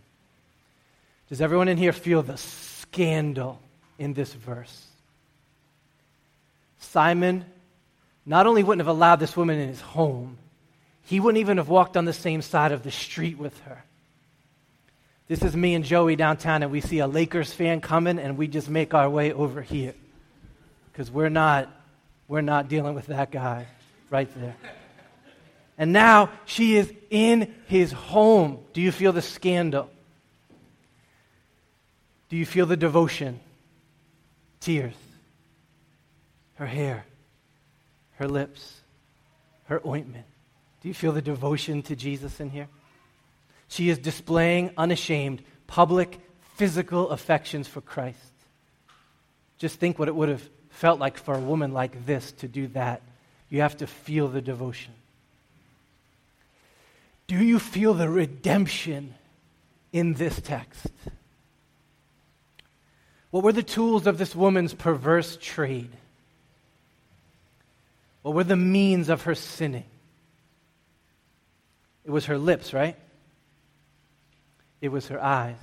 Does 1.28 1.40
everyone 1.40 1.68
in 1.68 1.76
here 1.76 1.92
feel 1.92 2.22
the 2.22 2.36
scandal 2.36 3.58
in 3.98 4.14
this 4.14 4.32
verse? 4.32 4.86
Simon 6.78 7.44
not 8.24 8.46
only 8.46 8.62
wouldn't 8.62 8.86
have 8.86 8.94
allowed 8.94 9.16
this 9.16 9.36
woman 9.36 9.58
in 9.58 9.68
his 9.68 9.80
home, 9.80 10.38
he 11.04 11.20
wouldn't 11.20 11.40
even 11.40 11.56
have 11.56 11.68
walked 11.68 11.96
on 11.96 12.04
the 12.04 12.12
same 12.12 12.42
side 12.42 12.72
of 12.72 12.82
the 12.82 12.90
street 12.90 13.38
with 13.38 13.58
her. 13.62 13.82
This 15.28 15.42
is 15.42 15.56
me 15.56 15.74
and 15.74 15.84
Joey 15.84 16.16
downtown, 16.16 16.62
and 16.62 16.70
we 16.70 16.80
see 16.80 16.98
a 16.98 17.06
Lakers 17.06 17.52
fan 17.52 17.80
coming, 17.80 18.18
and 18.18 18.36
we 18.36 18.48
just 18.48 18.68
make 18.68 18.92
our 18.92 19.08
way 19.08 19.32
over 19.32 19.62
here 19.62 19.94
because 20.92 21.10
we're 21.10 21.30
not, 21.30 21.68
we're 22.28 22.42
not 22.42 22.68
dealing 22.68 22.94
with 22.94 23.06
that 23.06 23.30
guy 23.30 23.66
right 24.10 24.28
there. 24.38 24.54
And 25.82 25.92
now 25.92 26.30
she 26.44 26.76
is 26.76 26.92
in 27.10 27.52
his 27.66 27.90
home. 27.90 28.60
Do 28.72 28.80
you 28.80 28.92
feel 28.92 29.12
the 29.12 29.20
scandal? 29.20 29.90
Do 32.28 32.36
you 32.36 32.46
feel 32.46 32.66
the 32.66 32.76
devotion? 32.76 33.40
Tears. 34.60 34.94
Her 36.54 36.66
hair, 36.66 37.04
her 38.12 38.28
lips, 38.28 38.80
her 39.64 39.84
ointment. 39.84 40.26
Do 40.82 40.86
you 40.86 40.94
feel 40.94 41.10
the 41.10 41.20
devotion 41.20 41.82
to 41.82 41.96
Jesus 41.96 42.38
in 42.38 42.50
here? 42.50 42.68
She 43.66 43.88
is 43.88 43.98
displaying 43.98 44.70
unashamed, 44.76 45.42
public, 45.66 46.20
physical 46.54 47.10
affections 47.10 47.66
for 47.66 47.80
Christ. 47.80 48.32
Just 49.58 49.80
think 49.80 49.98
what 49.98 50.06
it 50.06 50.14
would 50.14 50.28
have 50.28 50.48
felt 50.70 51.00
like 51.00 51.18
for 51.18 51.34
a 51.34 51.40
woman 51.40 51.72
like 51.72 52.06
this 52.06 52.30
to 52.34 52.46
do 52.46 52.68
that. 52.68 53.02
You 53.48 53.62
have 53.62 53.78
to 53.78 53.88
feel 53.88 54.28
the 54.28 54.40
devotion. 54.40 54.92
Do 57.26 57.36
you 57.42 57.58
feel 57.58 57.94
the 57.94 58.08
redemption 58.08 59.14
in 59.92 60.14
this 60.14 60.40
text? 60.40 60.86
What 63.30 63.44
were 63.44 63.52
the 63.52 63.62
tools 63.62 64.06
of 64.06 64.18
this 64.18 64.36
woman's 64.36 64.74
perverse 64.74 65.38
trade? 65.40 65.90
What 68.22 68.34
were 68.34 68.44
the 68.44 68.56
means 68.56 69.08
of 69.08 69.22
her 69.22 69.34
sinning? 69.34 69.86
It 72.04 72.10
was 72.10 72.26
her 72.26 72.38
lips, 72.38 72.72
right? 72.74 72.96
It 74.80 74.90
was 74.90 75.08
her 75.08 75.22
eyes. 75.22 75.56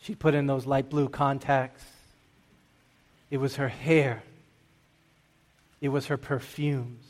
She 0.00 0.14
put 0.14 0.34
in 0.34 0.46
those 0.46 0.66
light 0.66 0.90
blue 0.90 1.08
contacts. 1.08 1.84
It 3.30 3.38
was 3.38 3.56
her 3.56 3.68
hair. 3.68 4.22
It 5.80 5.90
was 5.90 6.06
her 6.06 6.16
perfumes. 6.16 7.05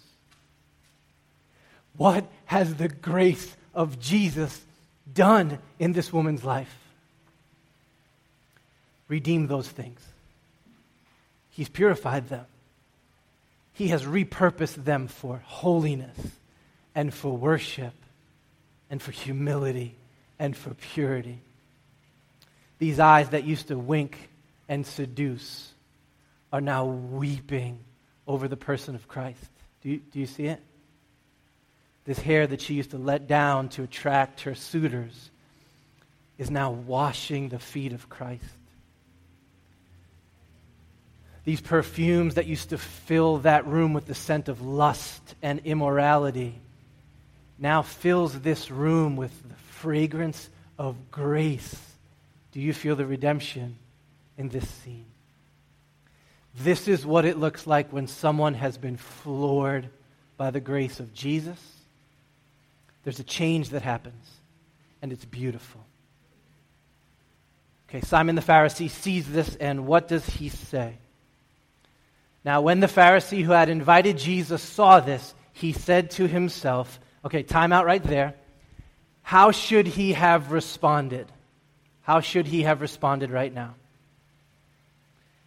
What 1.96 2.26
has 2.46 2.74
the 2.74 2.88
grace 2.88 3.56
of 3.74 3.98
Jesus 3.98 4.60
done 5.12 5.58
in 5.78 5.92
this 5.92 6.12
woman's 6.12 6.44
life? 6.44 6.74
Redeem 9.08 9.46
those 9.46 9.68
things. 9.68 10.00
He's 11.50 11.68
purified 11.68 12.28
them. 12.28 12.44
He 13.72 13.88
has 13.88 14.04
repurposed 14.04 14.84
them 14.84 15.06
for 15.08 15.42
holiness 15.44 16.18
and 16.94 17.12
for 17.12 17.36
worship 17.36 17.94
and 18.90 19.00
for 19.00 19.12
humility 19.12 19.94
and 20.38 20.56
for 20.56 20.74
purity. 20.74 21.40
These 22.78 23.00
eyes 23.00 23.30
that 23.30 23.44
used 23.44 23.68
to 23.68 23.78
wink 23.78 24.28
and 24.68 24.86
seduce 24.86 25.72
are 26.52 26.60
now 26.60 26.84
weeping 26.86 27.78
over 28.26 28.48
the 28.48 28.56
person 28.56 28.94
of 28.94 29.08
Christ. 29.08 29.44
Do 29.82 29.90
you, 29.90 30.00
do 30.12 30.20
you 30.20 30.26
see 30.26 30.46
it? 30.46 30.60
This 32.06 32.18
hair 32.20 32.46
that 32.46 32.60
she 32.60 32.74
used 32.74 32.92
to 32.92 32.98
let 32.98 33.26
down 33.26 33.68
to 33.70 33.82
attract 33.82 34.42
her 34.42 34.54
suitors 34.54 35.30
is 36.38 36.50
now 36.50 36.70
washing 36.70 37.48
the 37.48 37.58
feet 37.58 37.92
of 37.92 38.08
Christ. 38.08 38.44
These 41.44 41.60
perfumes 41.60 42.34
that 42.34 42.46
used 42.46 42.70
to 42.70 42.78
fill 42.78 43.38
that 43.38 43.66
room 43.66 43.92
with 43.92 44.06
the 44.06 44.14
scent 44.14 44.48
of 44.48 44.62
lust 44.62 45.34
and 45.42 45.60
immorality 45.64 46.60
now 47.58 47.82
fills 47.82 48.40
this 48.40 48.70
room 48.70 49.16
with 49.16 49.32
the 49.48 49.54
fragrance 49.54 50.48
of 50.78 51.10
grace. 51.10 51.74
Do 52.52 52.60
you 52.60 52.72
feel 52.72 52.96
the 52.96 53.06
redemption 53.06 53.76
in 54.36 54.48
this 54.48 54.68
scene? 54.68 55.06
This 56.58 56.88
is 56.88 57.04
what 57.04 57.24
it 57.24 57.38
looks 57.38 57.66
like 57.66 57.92
when 57.92 58.06
someone 58.06 58.54
has 58.54 58.78
been 58.78 58.96
floored 58.96 59.88
by 60.36 60.50
the 60.50 60.60
grace 60.60 61.00
of 61.00 61.12
Jesus. 61.14 61.75
There's 63.06 63.20
a 63.20 63.24
change 63.24 63.68
that 63.68 63.82
happens, 63.82 64.26
and 65.00 65.12
it's 65.12 65.24
beautiful. 65.24 65.80
Okay, 67.88 68.00
Simon 68.00 68.34
the 68.34 68.42
Pharisee 68.42 68.90
sees 68.90 69.30
this, 69.30 69.54
and 69.54 69.86
what 69.86 70.08
does 70.08 70.26
he 70.26 70.48
say? 70.48 70.98
Now, 72.44 72.62
when 72.62 72.80
the 72.80 72.88
Pharisee 72.88 73.44
who 73.44 73.52
had 73.52 73.68
invited 73.68 74.18
Jesus 74.18 74.60
saw 74.60 74.98
this, 74.98 75.36
he 75.52 75.70
said 75.70 76.10
to 76.12 76.26
himself, 76.26 76.98
Okay, 77.24 77.44
time 77.44 77.72
out 77.72 77.86
right 77.86 78.02
there. 78.02 78.34
How 79.22 79.52
should 79.52 79.86
he 79.86 80.14
have 80.14 80.50
responded? 80.50 81.30
How 82.02 82.18
should 82.18 82.48
he 82.48 82.62
have 82.62 82.80
responded 82.80 83.30
right 83.30 83.54
now? 83.54 83.76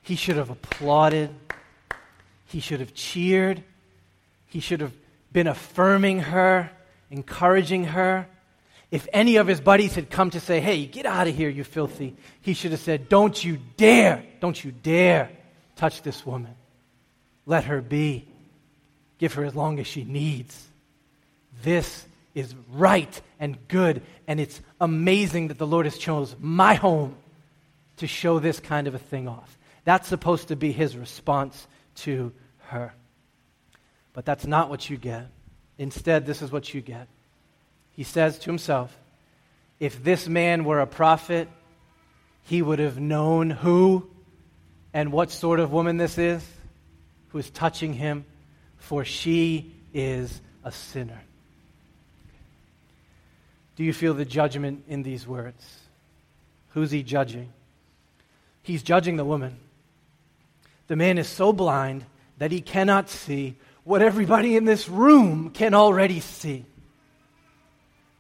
He 0.01 0.16
should 0.16 0.38
have 0.38 0.50
applauded. 0.50 1.30
He 2.46 2.62
should 2.62 2.80
have 2.80 2.94
cheered. 2.94 3.66
He 4.46 4.62
should 4.62 4.80
have 4.80 4.94
been 5.34 5.48
affirming 5.48 6.22
her, 6.22 6.72
encouraging 7.12 7.86
her. 7.86 8.28
If 8.92 9.08
any 9.13 9.36
of 9.38 9.48
his 9.48 9.62
buddies 9.62 9.96
had 9.96 10.10
come 10.10 10.32
to 10.32 10.39
say, 10.39 10.60
Hey, 10.60 10.86
get 10.86 11.06
out 11.06 11.28
of 11.28 11.36
here, 11.36 11.50
you 11.50 11.63
filthy, 11.63 12.16
he 12.42 12.54
should 12.54 12.72
have 12.72 12.80
said, 12.80 13.10
Don't 13.10 13.44
you 13.44 13.60
dare, 13.78 14.24
don't 14.39 14.62
you 14.63 14.72
dare 14.72 15.30
touch 15.75 16.01
this 16.01 16.25
woman. 16.25 16.56
Let 17.46 17.66
her 17.66 17.82
be. 17.82 18.28
Give 19.18 19.34
her 19.34 19.46
as 19.46 19.56
long 19.56 19.80
as 19.80 19.88
she 19.88 20.04
needs. 20.04 20.68
This 21.63 22.06
is 22.36 22.54
right 22.72 23.22
and 23.39 23.58
good, 23.68 24.01
and 24.28 24.39
it's 24.39 24.62
amazing 24.80 25.50
that 25.50 25.58
the 25.58 25.68
Lord 25.68 25.86
has 25.86 25.98
chosen 25.98 26.38
my 26.42 26.75
home 26.75 27.16
to 27.98 28.08
show 28.08 28.39
this 28.39 28.60
kind 28.60 28.88
of 28.88 28.96
a 28.96 29.00
thing 29.00 29.28
off. 29.28 29.58
That's 29.84 30.08
supposed 30.08 30.50
to 30.50 30.56
be 30.56 30.72
his 30.72 30.96
response 30.96 31.68
to 31.96 32.32
her. 32.68 32.94
But 34.13 34.25
that's 34.25 34.46
not 34.46 34.70
what 34.70 34.89
you 34.89 34.98
get. 34.98 35.28
Instead, 35.80 36.26
this 36.26 36.44
is 36.44 36.52
what 36.52 36.74
you 36.74 36.82
get. 36.82 37.08
He 37.96 38.04
says 38.04 38.38
to 38.40 38.50
himself, 38.50 38.96
If 39.80 40.04
this 40.04 40.28
man 40.28 40.66
were 40.66 40.82
a 40.82 40.86
prophet, 40.86 41.48
he 42.44 42.62
would 42.62 42.80
have 42.80 43.00
known 43.00 43.50
who 43.50 44.08
and 44.94 45.12
what 45.12 45.32
sort 45.32 45.60
of 45.60 45.72
woman 45.72 45.98
this 45.98 46.18
is 46.18 46.46
who 47.30 47.38
is 47.38 47.50
touching 47.50 47.94
him, 47.94 48.26
for 48.78 49.06
she 49.06 49.72
is 49.94 50.42
a 50.64 50.72
sinner. 50.72 51.22
Do 53.76 53.84
you 53.84 53.94
feel 53.94 54.14
the 54.14 54.26
judgment 54.26 54.84
in 54.90 55.04
these 55.04 55.26
words? 55.26 55.80
Who's 56.72 56.92
he 56.92 57.04
judging? 57.04 57.54
He's 58.64 58.84
judging 58.84 59.16
the 59.16 59.24
woman. 59.24 59.56
The 60.88 60.96
man 60.96 61.18
is 61.18 61.28
so 61.28 61.54
blind 61.54 62.04
that 62.40 62.52
he 62.52 62.62
cannot 62.62 63.10
see 63.10 63.56
what 63.89 64.03
everybody 64.03 64.55
in 64.55 64.65
this 64.65 64.88
room 64.88 65.50
can 65.50 65.74
already 65.74 66.19
see. 66.19 66.63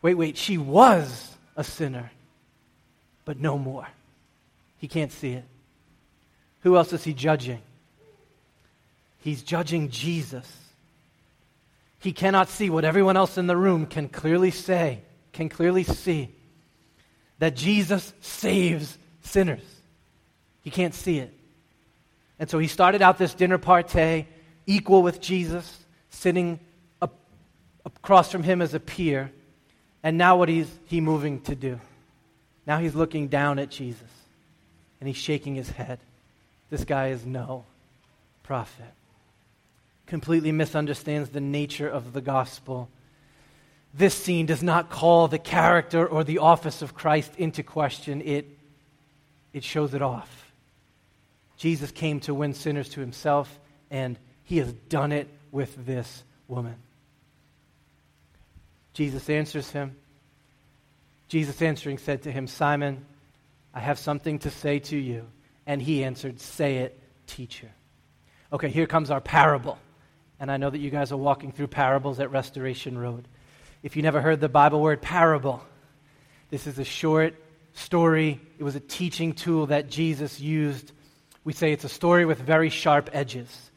Wait, 0.01 0.15
wait, 0.15 0.35
she 0.35 0.57
was 0.57 1.37
a 1.55 1.63
sinner, 1.63 2.09
but 3.23 3.39
no 3.39 3.55
more. 3.55 3.87
He 4.79 4.87
can't 4.87 5.11
see 5.11 5.33
it. 5.33 5.45
Who 6.61 6.75
else 6.75 6.91
is 6.91 7.03
he 7.03 7.13
judging? 7.13 7.61
He's 9.19 9.43
judging 9.43 9.91
Jesus. 9.91 10.51
He 11.99 12.13
cannot 12.13 12.49
see 12.49 12.71
what 12.71 12.83
everyone 12.83 13.15
else 13.15 13.37
in 13.37 13.45
the 13.45 13.55
room 13.55 13.85
can 13.85 14.09
clearly 14.09 14.49
say 14.49 15.03
can 15.33 15.49
clearly 15.49 15.83
see 15.83 16.33
that 17.37 17.55
Jesus 17.55 18.11
saves 18.21 18.97
sinners. 19.21 19.61
He 20.63 20.71
can't 20.71 20.95
see 20.95 21.19
it. 21.19 21.31
And 22.39 22.49
so 22.49 22.57
he 22.57 22.67
started 22.67 23.03
out 23.03 23.19
this 23.19 23.35
dinner 23.35 23.59
party 23.59 24.25
equal 24.69 25.01
with 25.01 25.19
Jesus, 25.19 25.83
sitting 26.09 26.59
up, 27.01 27.13
across 27.85 28.31
from 28.31 28.43
him 28.43 28.61
as 28.61 28.73
a 28.73 28.79
peer. 28.79 29.31
And 30.03 30.17
now 30.17 30.37
what 30.37 30.49
is 30.49 30.69
he 30.85 31.01
moving 31.01 31.41
to 31.41 31.55
do? 31.55 31.79
Now 32.65 32.79
he's 32.79 32.95
looking 32.95 33.27
down 33.27 33.59
at 33.59 33.69
Jesus 33.69 34.01
and 34.99 35.07
he's 35.07 35.17
shaking 35.17 35.55
his 35.55 35.69
head. 35.69 35.99
This 36.69 36.85
guy 36.85 37.09
is 37.09 37.25
no 37.25 37.65
prophet. 38.43 38.93
Completely 40.05 40.51
misunderstands 40.51 41.29
the 41.29 41.41
nature 41.41 41.89
of 41.89 42.13
the 42.13 42.21
gospel 42.21 42.89
this 43.93 44.13
scene 44.13 44.45
does 44.45 44.61
not 44.61 44.89
call 44.89 45.27
the 45.27 45.39
character 45.39 46.05
or 46.05 46.23
the 46.23 46.39
office 46.39 46.81
of 46.81 46.93
Christ 46.93 47.33
into 47.37 47.63
question, 47.63 48.21
it, 48.21 48.45
it 49.51 49.63
shows 49.63 49.93
it 49.93 50.01
off. 50.01 50.51
Jesus 51.57 51.91
came 51.91 52.19
to 52.21 52.33
win 52.33 52.53
sinners 52.53 52.89
to 52.89 53.01
himself, 53.01 53.59
and 53.89 54.17
he 54.49 54.57
has 54.57 54.73
done 54.73 55.11
it 55.11 55.27
with 55.51 55.85
this 55.85 56.23
woman. 56.47 56.73
Jesus 58.93 59.29
answers 59.29 59.69
him. 59.69 59.95
Jesus 61.27 61.61
answering 61.61 61.99
said 61.99 62.23
to 62.23 62.31
him, 62.31 62.47
Simon, 62.47 63.05
I 63.75 63.79
have 63.79 63.99
something 63.99 64.39
to 64.39 64.49
say 64.49 64.79
to 64.79 64.97
you. 64.97 65.27
And 65.67 65.79
he 65.79 66.03
answered, 66.03 66.39
Say 66.39 66.77
it, 66.77 66.99
teacher. 67.27 67.69
Okay, 68.51 68.69
here 68.69 68.87
comes 68.87 69.11
our 69.11 69.21
parable. 69.21 69.77
And 70.39 70.51
I 70.51 70.57
know 70.57 70.71
that 70.71 70.79
you 70.79 70.89
guys 70.89 71.11
are 71.11 71.17
walking 71.17 71.51
through 71.51 71.67
parables 71.67 72.19
at 72.19 72.31
Restoration 72.31 72.97
Road. 72.97 73.27
If 73.83 73.95
you 73.95 74.01
never 74.01 74.19
heard 74.19 74.39
the 74.39 74.49
Bible 74.49 74.81
word 74.81 74.99
parable, 74.99 75.61
this 76.49 76.65
is 76.65 76.79
a 76.79 76.83
short 76.83 77.35
story. 77.73 78.41
It 78.57 78.63
was 78.63 78.75
a 78.75 78.79
teaching 78.79 79.33
tool 79.33 79.67
that 79.67 79.91
Jesus 79.91 80.39
used. 80.39 80.91
We 81.43 81.53
say 81.53 81.71
it's 81.71 81.83
a 81.83 81.89
story 81.89 82.25
with 82.25 82.39
very 82.39 82.69
sharp 82.69 83.11
edges. 83.13 83.68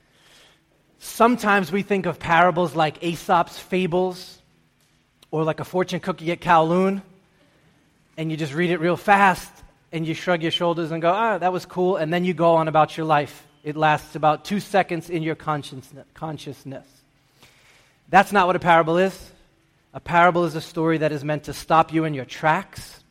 Sometimes 1.04 1.72
we 1.72 1.82
think 1.82 2.06
of 2.06 2.20
parables 2.20 2.76
like 2.76 3.02
Aesop's 3.02 3.58
fables 3.58 4.38
or 5.32 5.42
like 5.42 5.58
a 5.58 5.64
fortune 5.64 5.98
cookie 5.98 6.30
at 6.30 6.40
Kowloon, 6.40 7.02
and 8.16 8.30
you 8.30 8.36
just 8.36 8.54
read 8.54 8.70
it 8.70 8.78
real 8.78 8.96
fast 8.96 9.50
and 9.90 10.06
you 10.06 10.14
shrug 10.14 10.42
your 10.42 10.52
shoulders 10.52 10.92
and 10.92 11.02
go, 11.02 11.10
ah, 11.10 11.38
that 11.38 11.52
was 11.52 11.66
cool, 11.66 11.96
and 11.96 12.12
then 12.12 12.24
you 12.24 12.34
go 12.34 12.54
on 12.54 12.68
about 12.68 12.96
your 12.96 13.04
life. 13.04 13.48
It 13.64 13.76
lasts 13.76 14.14
about 14.14 14.44
two 14.44 14.60
seconds 14.60 15.10
in 15.10 15.24
your 15.24 15.34
consciousness. 15.34 16.86
That's 18.08 18.30
not 18.30 18.46
what 18.46 18.54
a 18.54 18.60
parable 18.60 18.96
is. 18.96 19.32
A 19.92 20.00
parable 20.00 20.44
is 20.44 20.54
a 20.54 20.60
story 20.60 20.98
that 20.98 21.10
is 21.10 21.24
meant 21.24 21.44
to 21.44 21.52
stop 21.52 21.92
you 21.92 22.04
in 22.04 22.14
your 22.14 22.26
tracks. 22.26 23.02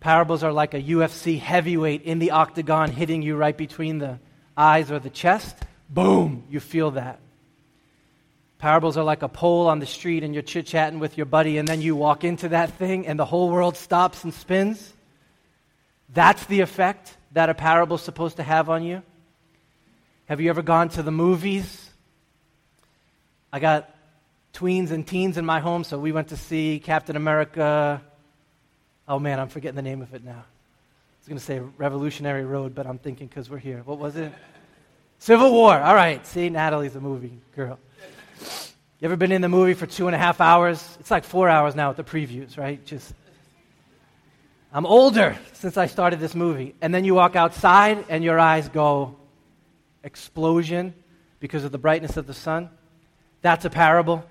Parables 0.00 0.42
are 0.42 0.52
like 0.52 0.74
a 0.74 0.82
UFC 0.82 1.38
heavyweight 1.38 2.02
in 2.02 2.18
the 2.18 2.32
octagon 2.32 2.90
hitting 2.90 3.22
you 3.22 3.36
right 3.36 3.56
between 3.56 3.98
the 3.98 4.18
eyes 4.56 4.90
or 4.90 4.98
the 4.98 5.10
chest. 5.10 5.54
Boom, 5.88 6.44
you 6.50 6.60
feel 6.60 6.92
that. 6.92 7.20
Parables 8.58 8.96
are 8.96 9.04
like 9.04 9.22
a 9.22 9.28
pole 9.28 9.68
on 9.68 9.78
the 9.78 9.86
street 9.86 10.24
and 10.24 10.34
you're 10.34 10.42
chit 10.42 10.66
chatting 10.66 10.98
with 10.98 11.16
your 11.16 11.26
buddy, 11.26 11.58
and 11.58 11.68
then 11.68 11.80
you 11.80 11.94
walk 11.94 12.24
into 12.24 12.48
that 12.50 12.72
thing 12.72 13.06
and 13.06 13.18
the 13.18 13.24
whole 13.24 13.50
world 13.50 13.76
stops 13.76 14.24
and 14.24 14.34
spins. 14.34 14.92
That's 16.12 16.44
the 16.46 16.60
effect 16.60 17.16
that 17.32 17.48
a 17.48 17.54
parable 17.54 17.96
is 17.96 18.02
supposed 18.02 18.36
to 18.36 18.42
have 18.42 18.68
on 18.68 18.82
you. 18.82 19.02
Have 20.26 20.40
you 20.40 20.50
ever 20.50 20.62
gone 20.62 20.88
to 20.90 21.02
the 21.02 21.10
movies? 21.10 21.90
I 23.52 23.60
got 23.60 23.94
tweens 24.52 24.90
and 24.90 25.06
teens 25.06 25.38
in 25.38 25.46
my 25.46 25.60
home, 25.60 25.84
so 25.84 25.98
we 25.98 26.12
went 26.12 26.28
to 26.28 26.36
see 26.36 26.80
Captain 26.80 27.16
America. 27.16 28.02
Oh 29.06 29.18
man, 29.18 29.38
I'm 29.38 29.48
forgetting 29.48 29.76
the 29.76 29.82
name 29.82 30.02
of 30.02 30.12
it 30.14 30.24
now. 30.24 30.32
I 30.32 31.20
was 31.20 31.28
going 31.28 31.38
to 31.38 31.44
say 31.44 31.60
Revolutionary 31.78 32.44
Road, 32.44 32.74
but 32.74 32.86
I'm 32.86 32.98
thinking 32.98 33.28
because 33.28 33.48
we're 33.48 33.58
here. 33.58 33.82
What 33.84 33.98
was 33.98 34.16
it? 34.16 34.32
Civil 35.18 35.52
War. 35.52 35.78
All 35.78 35.94
right. 35.94 36.26
See, 36.26 36.48
Natalie's 36.48 36.96
a 36.96 37.00
movie 37.00 37.38
girl. 37.54 37.78
You 39.00 39.06
ever 39.06 39.16
been 39.16 39.32
in 39.32 39.42
the 39.42 39.48
movie 39.48 39.74
for 39.74 39.86
two 39.86 40.06
and 40.08 40.14
a 40.14 40.18
half 40.18 40.40
hours? 40.40 40.96
It's 41.00 41.10
like 41.10 41.24
four 41.24 41.48
hours 41.48 41.74
now 41.74 41.88
with 41.88 41.96
the 41.96 42.04
previews, 42.04 42.56
right? 42.58 42.84
Just 42.84 43.14
I'm 44.72 44.86
older 44.86 45.36
since 45.54 45.76
I 45.76 45.86
started 45.86 46.20
this 46.20 46.34
movie. 46.34 46.74
And 46.80 46.92
then 46.92 47.04
you 47.04 47.14
walk 47.14 47.36
outside 47.36 48.04
and 48.08 48.22
your 48.22 48.38
eyes 48.38 48.68
go 48.68 49.16
explosion 50.02 50.94
because 51.40 51.64
of 51.64 51.72
the 51.72 51.78
brightness 51.78 52.16
of 52.16 52.26
the 52.26 52.34
sun. 52.34 52.70
That's 53.40 53.64
a 53.64 53.70
parable. 53.70 54.24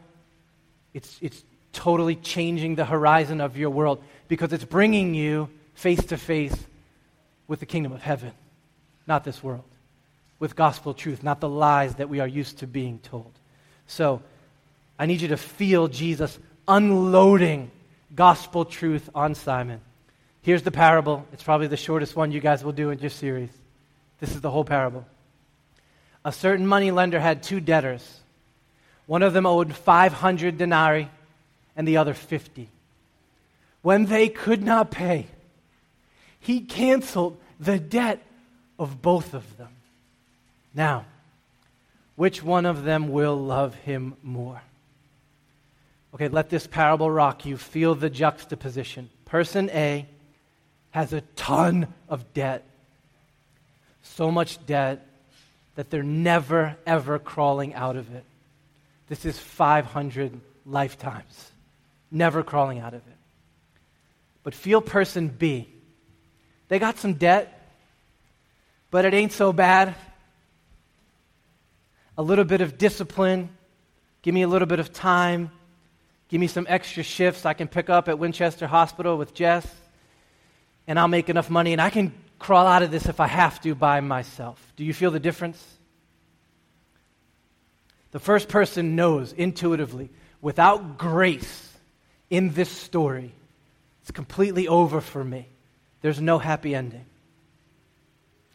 It's, 0.94 1.18
it's 1.22 1.44
totally 1.74 2.16
changing 2.16 2.76
the 2.76 2.86
horizon 2.86 3.42
of 3.42 3.58
your 3.58 3.70
world 3.70 4.04
because 4.28 4.54
it's 4.54 4.66
bringing 4.66 5.16
you 5.16 5.50
face 5.74 6.04
to 6.08 6.18
face 6.18 6.56
with 7.48 7.60
the 7.60 7.66
kingdom 7.66 7.92
of 7.92 8.02
heaven, 8.02 8.32
not 9.06 9.24
this 9.24 9.42
world, 9.42 9.64
with 10.40 10.56
gospel 10.56 10.94
truth, 10.94 11.24
not 11.24 11.40
the 11.40 11.50
lies 11.50 11.96
that 11.96 12.10
we 12.10 12.20
are 12.20 12.28
used 12.28 12.60
to 12.60 12.68
being 12.68 13.00
told. 13.00 13.32
So 13.88 14.22
I 15.00 15.06
need 15.06 15.22
you 15.22 15.30
to 15.30 15.38
feel 15.38 15.88
Jesus 15.88 16.38
unloading 16.68 17.72
gospel 18.14 18.66
truth 18.66 19.10
on 19.16 19.36
Simon. 19.36 19.82
Here's 20.42 20.64
the 20.64 20.72
parable. 20.72 21.26
It's 21.34 21.44
probably 21.44 21.68
the 21.68 21.78
shortest 21.78 22.16
one 22.16 22.32
you 22.32 22.40
guys 22.40 22.64
will 22.64 22.72
do 22.72 22.90
in 22.90 23.00
your 23.00 23.10
series. 23.10 23.50
This 24.20 24.32
is 24.32 24.42
the 24.42 24.52
whole 24.52 24.64
parable. 24.64 25.06
A 26.24 26.32
certain 26.32 26.68
money 26.68 26.92
lender 26.92 27.20
had 27.20 27.44
two 27.44 27.60
debtors. 27.60 28.20
One 29.06 29.24
of 29.24 29.34
them 29.34 29.46
owed 29.46 29.74
500 29.74 30.58
denarii 30.58 31.10
and 31.76 31.88
the 31.88 31.98
other 31.98 32.14
50. 32.14 32.70
When 33.82 34.06
they 34.06 34.28
could 34.28 34.64
not 34.64 34.92
pay, 34.92 35.28
he 36.40 36.62
canceled 36.62 37.40
the 37.60 37.80
debt 37.80 38.22
of 38.78 39.02
both 39.02 39.34
of 39.34 39.58
them. 39.58 39.70
Now, 40.78 41.06
which 42.16 42.44
one 42.44 42.68
of 42.68 42.84
them 42.84 43.10
will 43.10 43.36
love 43.36 43.74
him 43.74 44.16
more? 44.22 44.62
Okay, 46.14 46.28
let 46.28 46.52
this 46.52 46.68
parable 46.68 47.10
rock 47.10 47.48
you. 47.48 47.58
Feel 47.58 47.96
the 47.96 48.12
juxtaposition. 48.12 49.10
Person 49.26 49.72
A 49.72 50.06
has 50.92 51.14
a 51.14 51.22
ton 51.36 51.92
of 52.08 52.32
debt. 52.36 52.64
So 54.04 54.30
much 54.30 54.64
debt 54.68 55.04
that 55.74 55.90
they're 55.90 56.04
never, 56.04 56.78
ever 56.86 57.18
crawling 57.18 57.74
out 57.74 57.96
of 57.96 58.14
it. 58.14 58.24
This 59.10 59.26
is 59.26 59.40
500 59.40 60.40
lifetimes, 60.68 61.52
never 62.12 62.44
crawling 62.44 62.78
out 62.78 62.94
of 62.94 63.02
it. 63.02 63.18
But 64.44 64.54
feel 64.54 64.82
person 64.82 65.28
B. 65.28 65.68
They 66.68 66.78
got 66.78 67.00
some 67.00 67.16
debt, 67.16 67.68
but 68.92 69.06
it 69.06 69.16
ain't 69.16 69.32
so 69.32 69.52
bad. 69.52 69.96
A 72.18 72.24
little 72.24 72.46
bit 72.46 72.62
of 72.62 72.78
discipline, 72.78 73.50
give 74.22 74.34
me 74.34 74.42
a 74.42 74.48
little 74.48 74.66
bit 74.66 74.80
of 74.80 74.92
time, 74.92 75.52
give 76.30 76.42
me 76.42 76.48
some 76.48 76.66
extra 76.68 77.04
shifts 77.04 77.46
I 77.46 77.54
can 77.54 77.68
pick 77.68 77.90
up 77.90 78.08
at 78.08 78.18
Winchester 78.18 78.66
Hospital 78.68 79.18
with 79.18 79.34
Jess, 79.34 79.68
and 80.88 81.00
I'll 81.00 81.08
make 81.08 81.30
enough 81.30 81.50
money 81.50 81.74
and 81.74 81.82
I 81.82 81.90
can 81.90 82.14
crawl 82.40 82.66
out 82.66 82.82
of 82.82 82.92
this 82.92 83.08
if 83.08 83.20
I 83.20 83.28
have 83.28 83.62
to 83.62 83.76
by 83.76 84.00
myself. 84.02 84.62
Do 84.76 84.84
you 84.84 84.94
feel 84.94 85.12
the 85.12 85.20
difference? 85.20 85.64
The 88.12 88.20
first 88.20 88.48
person 88.48 88.96
knows 88.96 89.34
intuitively, 89.34 90.10
without 90.42 90.98
grace 90.98 91.78
in 92.30 92.54
this 92.54 92.70
story, 92.70 93.32
it's 94.02 94.12
completely 94.12 94.68
over 94.68 95.02
for 95.02 95.24
me. 95.24 95.48
There's 96.02 96.22
no 96.22 96.40
happy 96.40 96.74
ending. 96.74 97.06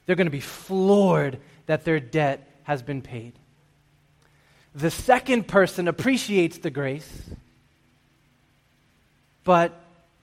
They're 0.06 0.16
going 0.16 0.26
to 0.26 0.30
be 0.30 0.40
floored 0.40 1.38
that 1.66 1.84
their 1.84 2.00
debt 2.00 2.48
has 2.64 2.82
been 2.82 3.02
paid. 3.02 3.34
The 4.74 4.90
second 4.90 5.46
person 5.48 5.86
appreciates 5.86 6.58
the 6.58 6.70
grace, 6.70 7.10
but 9.44 9.78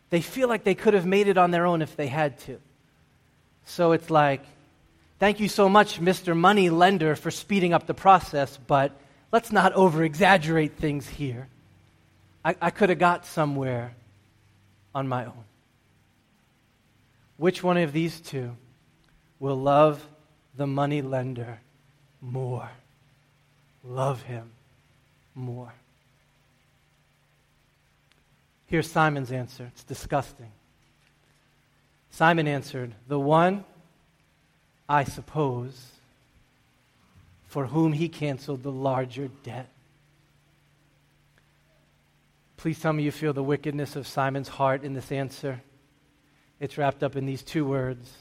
they 0.09 0.21
feel 0.21 0.49
like 0.49 0.63
they 0.63 0.75
could 0.75 0.95
have 0.95 1.05
made 1.05 1.27
it 1.27 1.37
on 1.37 1.51
their 1.51 1.65
own 1.65 1.81
if 1.81 1.95
they 1.95 2.07
had 2.07 2.39
to. 2.39 2.59
So 3.65 3.91
it's 3.91 4.09
like, 4.09 4.41
thank 5.19 5.39
you 5.39 5.47
so 5.47 5.69
much, 5.69 6.01
Mr. 6.01 6.35
Money 6.35 6.71
Lender, 6.71 7.15
for 7.15 7.29
speeding 7.29 7.73
up 7.73 7.85
the 7.85 7.93
process, 7.93 8.57
but 8.65 8.91
let's 9.31 9.51
not 9.51 9.73
over 9.73 10.03
exaggerate 10.03 10.77
things 10.77 11.07
here. 11.07 11.47
I, 12.43 12.55
I 12.59 12.69
could 12.71 12.89
have 12.89 12.99
got 12.99 13.27
somewhere 13.27 13.93
on 14.95 15.07
my 15.07 15.25
own. 15.25 15.43
Which 17.37 17.63
one 17.63 17.77
of 17.77 17.93
these 17.93 18.19
two 18.19 18.55
will 19.39 19.55
love 19.55 20.05
the 20.55 20.65
money 20.65 21.01
lender 21.01 21.59
more? 22.21 22.69
Love 23.83 24.21
him 24.23 24.51
more. 25.35 25.73
Here's 28.67 28.89
Simon's 28.89 29.31
answer. 29.31 29.65
It's 29.73 29.83
disgusting. 29.83 30.51
Simon 32.11 32.47
answered, 32.47 32.93
The 33.07 33.19
one, 33.19 33.63
I 34.87 35.03
suppose, 35.03 35.91
for 37.47 37.67
whom 37.67 37.93
he 37.93 38.09
canceled 38.09 38.63
the 38.63 38.71
larger 38.71 39.29
debt. 39.43 39.69
Please 42.57 42.79
tell 42.79 42.93
me 42.93 43.03
you 43.03 43.11
feel 43.11 43.33
the 43.33 43.41
wickedness 43.41 43.95
of 43.95 44.05
Simon's 44.05 44.49
heart 44.49 44.83
in 44.83 44.93
this 44.93 45.11
answer. 45.11 45.61
It's 46.59 46.77
wrapped 46.77 47.03
up 47.03 47.15
in 47.15 47.25
these 47.25 47.41
two 47.41 47.65
words 47.65 48.11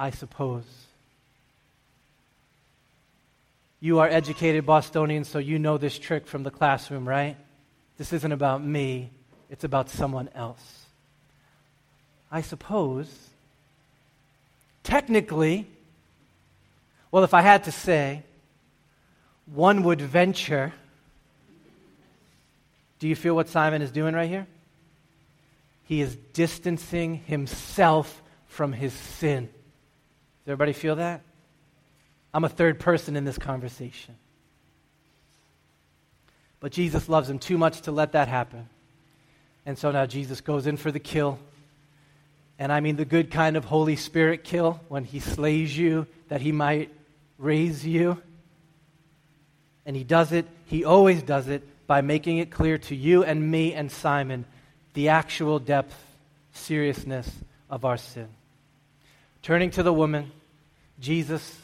I 0.00 0.08
suppose. 0.08 0.64
You 3.80 4.00
are 4.00 4.08
educated 4.08 4.66
Bostonians, 4.66 5.28
so 5.28 5.38
you 5.38 5.58
know 5.58 5.78
this 5.78 5.98
trick 5.98 6.26
from 6.26 6.42
the 6.42 6.50
classroom, 6.50 7.08
right? 7.08 7.36
This 7.96 8.12
isn't 8.12 8.32
about 8.32 8.62
me, 8.62 9.10
it's 9.48 9.64
about 9.64 9.88
someone 9.88 10.28
else. 10.34 10.84
I 12.30 12.42
suppose, 12.42 13.12
technically, 14.84 15.66
well, 17.10 17.24
if 17.24 17.34
I 17.34 17.40
had 17.40 17.64
to 17.64 17.72
say, 17.72 18.22
one 19.46 19.82
would 19.82 20.00
venture 20.00 20.72
Do 23.00 23.08
you 23.08 23.16
feel 23.16 23.34
what 23.34 23.48
Simon 23.48 23.82
is 23.82 23.90
doing 23.90 24.14
right 24.14 24.28
here? 24.28 24.46
He 25.84 26.02
is 26.02 26.14
distancing 26.34 27.16
himself 27.16 28.22
from 28.46 28.72
his 28.72 28.92
sin. 28.92 29.46
Does 30.44 30.52
everybody 30.52 30.74
feel 30.74 30.96
that? 30.96 31.22
I'm 32.32 32.44
a 32.44 32.48
third 32.48 32.78
person 32.78 33.16
in 33.16 33.24
this 33.24 33.38
conversation. 33.38 34.16
But 36.60 36.72
Jesus 36.72 37.08
loves 37.08 37.28
him 37.28 37.38
too 37.38 37.58
much 37.58 37.82
to 37.82 37.92
let 37.92 38.12
that 38.12 38.28
happen. 38.28 38.68
And 39.66 39.78
so 39.78 39.90
now 39.90 40.06
Jesus 40.06 40.40
goes 40.40 40.66
in 40.66 40.76
for 40.76 40.92
the 40.92 41.00
kill. 41.00 41.38
And 42.58 42.70
I 42.70 42.80
mean 42.80 42.96
the 42.96 43.04
good 43.04 43.30
kind 43.30 43.56
of 43.56 43.64
Holy 43.64 43.96
Spirit 43.96 44.44
kill 44.44 44.80
when 44.88 45.04
he 45.04 45.20
slays 45.20 45.76
you 45.76 46.06
that 46.28 46.40
he 46.40 46.52
might 46.52 46.90
raise 47.38 47.84
you. 47.84 48.20
And 49.86 49.96
he 49.96 50.04
does 50.04 50.32
it, 50.32 50.46
he 50.66 50.84
always 50.84 51.22
does 51.22 51.48
it 51.48 51.66
by 51.86 52.02
making 52.02 52.38
it 52.38 52.50
clear 52.50 52.78
to 52.78 52.94
you 52.94 53.24
and 53.24 53.50
me 53.50 53.72
and 53.74 53.90
Simon 53.90 54.44
the 54.92 55.08
actual 55.08 55.58
depth, 55.58 55.96
seriousness 56.52 57.28
of 57.70 57.84
our 57.84 57.96
sin. 57.96 58.28
Turning 59.42 59.70
to 59.70 59.82
the 59.82 59.92
woman, 59.92 60.30
Jesus, 61.00 61.56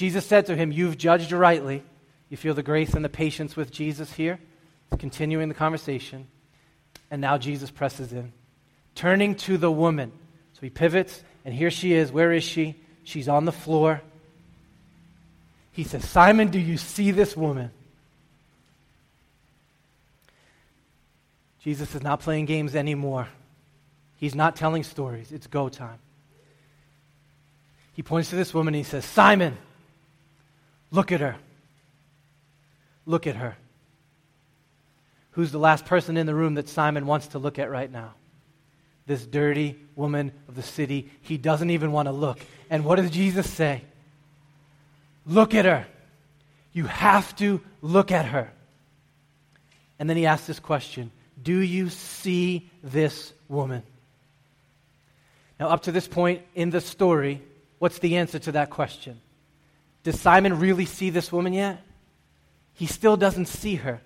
Jesus 0.00 0.24
said 0.24 0.46
to 0.46 0.56
him, 0.56 0.72
You've 0.72 0.96
judged 0.96 1.30
rightly. 1.30 1.82
You 2.30 2.38
feel 2.38 2.54
the 2.54 2.62
grace 2.62 2.94
and 2.94 3.04
the 3.04 3.10
patience 3.10 3.54
with 3.54 3.70
Jesus 3.70 4.10
here? 4.10 4.38
Continuing 4.98 5.50
the 5.50 5.54
conversation. 5.54 6.26
And 7.10 7.20
now 7.20 7.36
Jesus 7.36 7.70
presses 7.70 8.10
in. 8.10 8.32
Turning 8.94 9.34
to 9.34 9.58
the 9.58 9.70
woman. 9.70 10.10
So 10.54 10.60
he 10.62 10.70
pivots, 10.70 11.22
and 11.44 11.54
here 11.54 11.70
she 11.70 11.92
is. 11.92 12.10
Where 12.10 12.32
is 12.32 12.42
she? 12.42 12.76
She's 13.04 13.28
on 13.28 13.44
the 13.44 13.52
floor. 13.52 14.00
He 15.72 15.84
says, 15.84 16.08
Simon, 16.08 16.48
do 16.48 16.58
you 16.58 16.78
see 16.78 17.10
this 17.10 17.36
woman? 17.36 17.70
Jesus 21.62 21.94
is 21.94 22.02
not 22.02 22.20
playing 22.20 22.46
games 22.46 22.74
anymore. 22.74 23.28
He's 24.16 24.34
not 24.34 24.56
telling 24.56 24.82
stories. 24.82 25.30
It's 25.30 25.46
go 25.46 25.68
time. 25.68 25.98
He 27.92 28.02
points 28.02 28.30
to 28.30 28.36
this 28.36 28.54
woman 28.54 28.72
and 28.72 28.82
he 28.82 28.90
says, 28.90 29.04
Simon, 29.04 29.58
look 30.90 31.12
at 31.12 31.20
her. 31.20 31.36
Look 33.06 33.26
at 33.26 33.36
her. 33.36 33.56
Who's 35.32 35.52
the 35.52 35.58
last 35.58 35.86
person 35.86 36.16
in 36.16 36.26
the 36.26 36.34
room 36.34 36.54
that 36.54 36.68
Simon 36.68 37.06
wants 37.06 37.28
to 37.28 37.38
look 37.38 37.58
at 37.58 37.70
right 37.70 37.90
now? 37.90 38.14
This 39.06 39.24
dirty 39.24 39.78
woman 39.96 40.32
of 40.48 40.54
the 40.54 40.62
city. 40.62 41.10
He 41.22 41.38
doesn't 41.38 41.70
even 41.70 41.92
want 41.92 42.06
to 42.06 42.12
look. 42.12 42.38
And 42.68 42.84
what 42.84 42.96
does 42.96 43.10
Jesus 43.10 43.48
say? 43.50 43.82
Look 45.26 45.54
at 45.54 45.64
her. 45.64 45.86
You 46.72 46.84
have 46.84 47.34
to 47.36 47.60
look 47.82 48.12
at 48.12 48.26
her. 48.26 48.50
And 49.98 50.08
then 50.08 50.16
he 50.16 50.26
asks 50.26 50.46
this 50.46 50.60
question 50.60 51.10
Do 51.42 51.58
you 51.58 51.88
see 51.88 52.70
this 52.82 53.32
woman? 53.48 53.82
Now, 55.58 55.68
up 55.68 55.82
to 55.82 55.92
this 55.92 56.08
point 56.08 56.42
in 56.54 56.70
the 56.70 56.80
story, 56.80 57.42
what's 57.78 57.98
the 57.98 58.16
answer 58.16 58.38
to 58.40 58.52
that 58.52 58.70
question? 58.70 59.20
Does 60.02 60.20
Simon 60.20 60.58
really 60.58 60.86
see 60.86 61.10
this 61.10 61.30
woman 61.30 61.52
yet? 61.52 61.80
He 62.74 62.86
still 62.86 63.16
doesn't 63.16 63.46
see 63.46 63.76
her. 63.76 64.00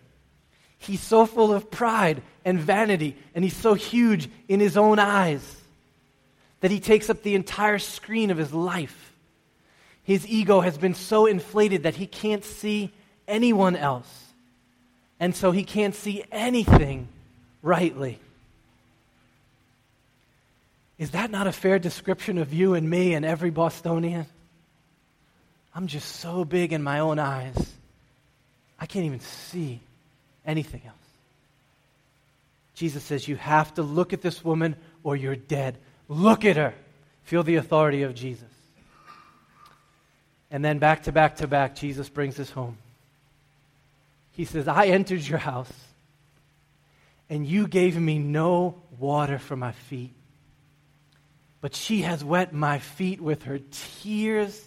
He's 0.78 1.00
so 1.00 1.24
full 1.26 1.52
of 1.52 1.70
pride 1.70 2.22
and 2.44 2.59
vanity, 2.59 3.16
and 3.35 3.44
he's 3.44 3.57
so 3.57 3.74
huge 3.74 4.28
in 4.48 4.61
his 4.61 4.76
own 4.76 4.98
eyes 4.98 5.57
that 6.61 6.70
he 6.70 6.80
takes 6.80 7.09
up 7.09 7.22
the 7.22 7.35
entire 7.35 7.78
screen 7.78 8.30
of 8.30 8.37
his 8.37 8.52
life. 8.52 9.12
His 10.02 10.26
ego 10.26 10.61
has 10.61 10.76
been 10.76 10.94
so 10.94 11.26
inflated 11.26 11.85
that 11.85 11.94
he 11.94 12.07
can't 12.07 12.44
see 12.44 12.92
anyone 13.26 13.76
else. 13.76 14.09
And 15.20 15.35
so 15.35 15.52
he 15.52 15.64
can't 15.64 15.94
see 15.94 16.24
anything 16.30 17.09
rightly. 17.62 18.18
Is 20.98 21.11
that 21.11 21.30
not 21.30 21.46
a 21.46 21.52
fair 21.52 21.78
description 21.78 22.38
of 22.38 22.52
you 22.52 22.74
and 22.74 22.88
me 22.88 23.14
and 23.14 23.24
every 23.24 23.50
Bostonian? 23.50 24.26
I'm 25.74 25.87
just 25.87 26.16
so 26.16 26.44
big 26.44 26.72
in 26.72 26.82
my 26.82 27.00
own 27.00 27.18
eyes, 27.18 27.56
I 28.78 28.87
can't 28.87 29.06
even 29.06 29.20
see 29.20 29.80
anything 30.46 30.82
else. 30.87 30.96
Jesus 32.74 33.02
says, 33.02 33.26
You 33.26 33.37
have 33.37 33.72
to 33.74 33.82
look 33.82 34.12
at 34.12 34.22
this 34.22 34.44
woman 34.44 34.76
or 35.02 35.16
you're 35.16 35.37
dead. 35.37 35.76
Look 36.08 36.44
at 36.44 36.56
her. 36.56 36.74
Feel 37.24 37.42
the 37.42 37.56
authority 37.56 38.02
of 38.02 38.14
Jesus. 38.14 38.48
And 40.50 40.64
then 40.64 40.78
back 40.78 41.04
to 41.04 41.12
back 41.12 41.37
to 41.37 41.48
back, 41.48 41.74
Jesus 41.74 42.08
brings 42.08 42.38
us 42.38 42.50
home. 42.50 42.76
He 44.32 44.44
says, 44.44 44.68
I 44.68 44.87
entered 44.87 45.22
your 45.22 45.38
house, 45.38 45.72
and 47.30 47.46
you 47.46 47.66
gave 47.68 47.98
me 47.98 48.18
no 48.18 48.74
water 48.98 49.38
for 49.38 49.56
my 49.56 49.72
feet. 49.72 50.12
But 51.60 51.74
she 51.74 52.02
has 52.02 52.22
wet 52.22 52.52
my 52.52 52.78
feet 52.78 53.20
with 53.20 53.44
her 53.44 53.60
tears, 54.02 54.62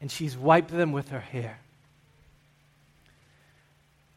and 0.00 0.10
she's 0.10 0.36
wiped 0.36 0.70
them 0.70 0.92
with 0.92 1.10
her 1.10 1.20
hair. 1.20 1.58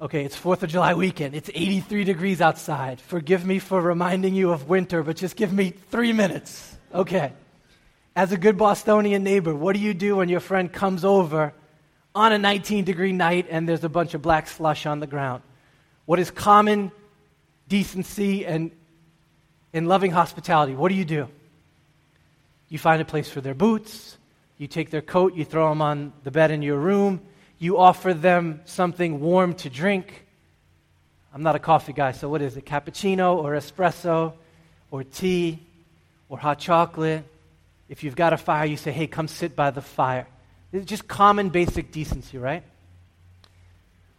Okay, 0.01 0.23
it's 0.23 0.37
4th 0.37 0.63
of 0.63 0.69
July 0.69 0.93
weekend. 0.93 1.35
It's 1.35 1.49
83 1.53 2.05
degrees 2.05 2.39
outside. 2.39 3.01
Forgive 3.01 3.45
me 3.45 3.59
for 3.59 3.81
reminding 3.81 4.33
you 4.33 4.51
of 4.51 4.69
winter, 4.69 5.03
but 5.03 5.17
just 5.17 5.35
give 5.35 5.51
me 5.51 5.71
three 5.71 6.13
minutes. 6.13 6.77
Okay. 6.93 7.33
As 8.15 8.31
a 8.31 8.37
good 8.37 8.57
Bostonian 8.57 9.23
neighbor, 9.23 9.53
what 9.53 9.73
do 9.73 9.81
you 9.81 9.93
do 9.93 10.17
when 10.17 10.29
your 10.29 10.39
friend 10.39 10.71
comes 10.71 11.03
over 11.03 11.53
on 12.15 12.31
a 12.31 12.37
19 12.37 12.85
degree 12.85 13.11
night 13.11 13.47
and 13.49 13.67
there's 13.67 13.83
a 13.83 13.89
bunch 13.89 14.13
of 14.13 14.21
black 14.21 14.47
slush 14.47 14.85
on 14.85 15.01
the 15.01 15.07
ground? 15.07 15.43
What 16.05 16.17
is 16.17 16.31
common 16.31 16.91
decency 17.67 18.45
and, 18.45 18.71
and 19.73 19.87
loving 19.87 20.11
hospitality? 20.11 20.75
What 20.75 20.89
do 20.89 20.95
you 20.95 21.05
do? 21.05 21.27
You 22.69 22.79
find 22.79 23.01
a 23.01 23.05
place 23.05 23.29
for 23.29 23.41
their 23.41 23.53
boots, 23.53 24.17
you 24.59 24.67
take 24.67 24.91
their 24.91 25.01
coat, 25.01 25.33
you 25.35 25.45
throw 25.45 25.69
them 25.69 25.81
on 25.81 26.13
the 26.23 26.29
bed 26.29 26.51
in 26.51 26.61
your 26.61 26.77
room, 26.77 27.21
you 27.57 27.79
offer 27.79 28.13
them 28.13 28.61
something 28.65 29.19
warm 29.19 29.55
to 29.55 29.69
drink. 29.69 30.27
I'm 31.33 31.41
not 31.41 31.55
a 31.55 31.59
coffee 31.59 31.93
guy, 31.93 32.11
so 32.11 32.29
what 32.29 32.41
is 32.41 32.57
it? 32.57 32.65
Cappuccino 32.65 33.37
or 33.37 33.53
espresso 33.53 34.33
or 34.91 35.03
tea 35.03 35.59
or 36.27 36.37
hot 36.37 36.59
chocolate? 36.59 37.23
If 37.87 38.03
you've 38.03 38.15
got 38.15 38.33
a 38.33 38.37
fire, 38.37 38.65
you 38.65 38.77
say, 38.77 38.91
hey, 38.91 39.07
come 39.07 39.27
sit 39.27 39.55
by 39.55 39.71
the 39.71 39.81
fire. 39.81 40.27
It's 40.71 40.85
just 40.85 41.07
common 41.07 41.49
basic 41.49 41.91
decency, 41.91 42.37
right? 42.37 42.63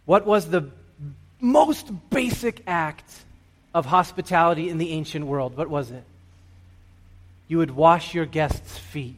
What 0.05 0.25
was 0.25 0.49
the 0.49 0.69
most 1.39 1.89
basic 2.09 2.63
act 2.65 3.09
of 3.73 3.85
hospitality 3.85 4.69
in 4.69 4.79
the 4.79 4.91
ancient 4.91 5.25
world? 5.25 5.55
What 5.55 5.69
was 5.69 5.91
it? 5.91 6.03
You 7.47 7.59
would 7.59 7.71
wash 7.71 8.13
your 8.13 8.25
guests' 8.25 8.77
feet. 8.77 9.15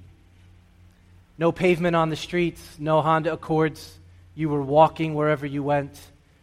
No 1.38 1.52
pavement 1.52 1.96
on 1.96 2.10
the 2.10 2.15
streets, 2.15 2.62
no 2.80 3.02
Honda 3.02 3.34
Accords. 3.34 3.98
You 4.36 4.50
were 4.50 4.62
walking 4.62 5.15
wherever 5.15 5.46
you 5.46 5.63
went. 5.63 6.00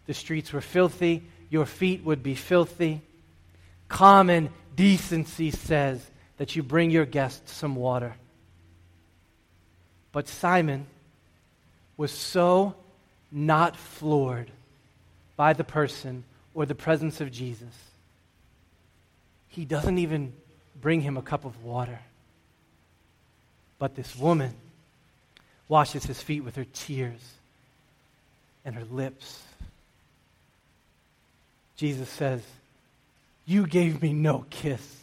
The 0.06 0.14
streets 0.14 0.52
were 0.52 0.60
filthy. 0.60 1.22
Your 1.48 1.66
feet 1.66 2.04
would 2.04 2.22
be 2.22 2.34
filthy. 2.34 3.02
Common 3.88 4.50
decency 4.76 5.50
says 5.50 6.04
that 6.36 6.56
you 6.56 6.62
bring 6.62 6.90
your 6.90 7.04
guests 7.04 7.52
some 7.52 7.76
water. 7.76 8.14
But 10.12 10.28
Simon 10.28 10.86
was 11.96 12.10
so 12.10 12.74
not 13.30 13.76
floored 13.76 14.50
by 15.36 15.52
the 15.52 15.64
person 15.64 16.24
or 16.54 16.66
the 16.66 16.74
presence 16.74 17.20
of 17.20 17.30
Jesus. 17.30 17.74
He 19.48 19.64
doesn't 19.64 19.98
even 19.98 20.32
bring 20.80 21.00
him 21.00 21.16
a 21.16 21.22
cup 21.22 21.44
of 21.44 21.62
water. 21.62 21.98
But 23.78 23.94
this 23.94 24.16
woman 24.16 24.54
washes 25.70 26.04
his 26.04 26.20
feet 26.20 26.44
with 26.44 26.56
her 26.56 26.66
tears 26.74 27.20
and 28.64 28.74
her 28.74 28.84
lips. 28.84 29.40
Jesus 31.76 32.08
says, 32.08 32.42
You 33.46 33.66
gave 33.66 34.02
me 34.02 34.12
no 34.12 34.44
kiss. 34.50 34.96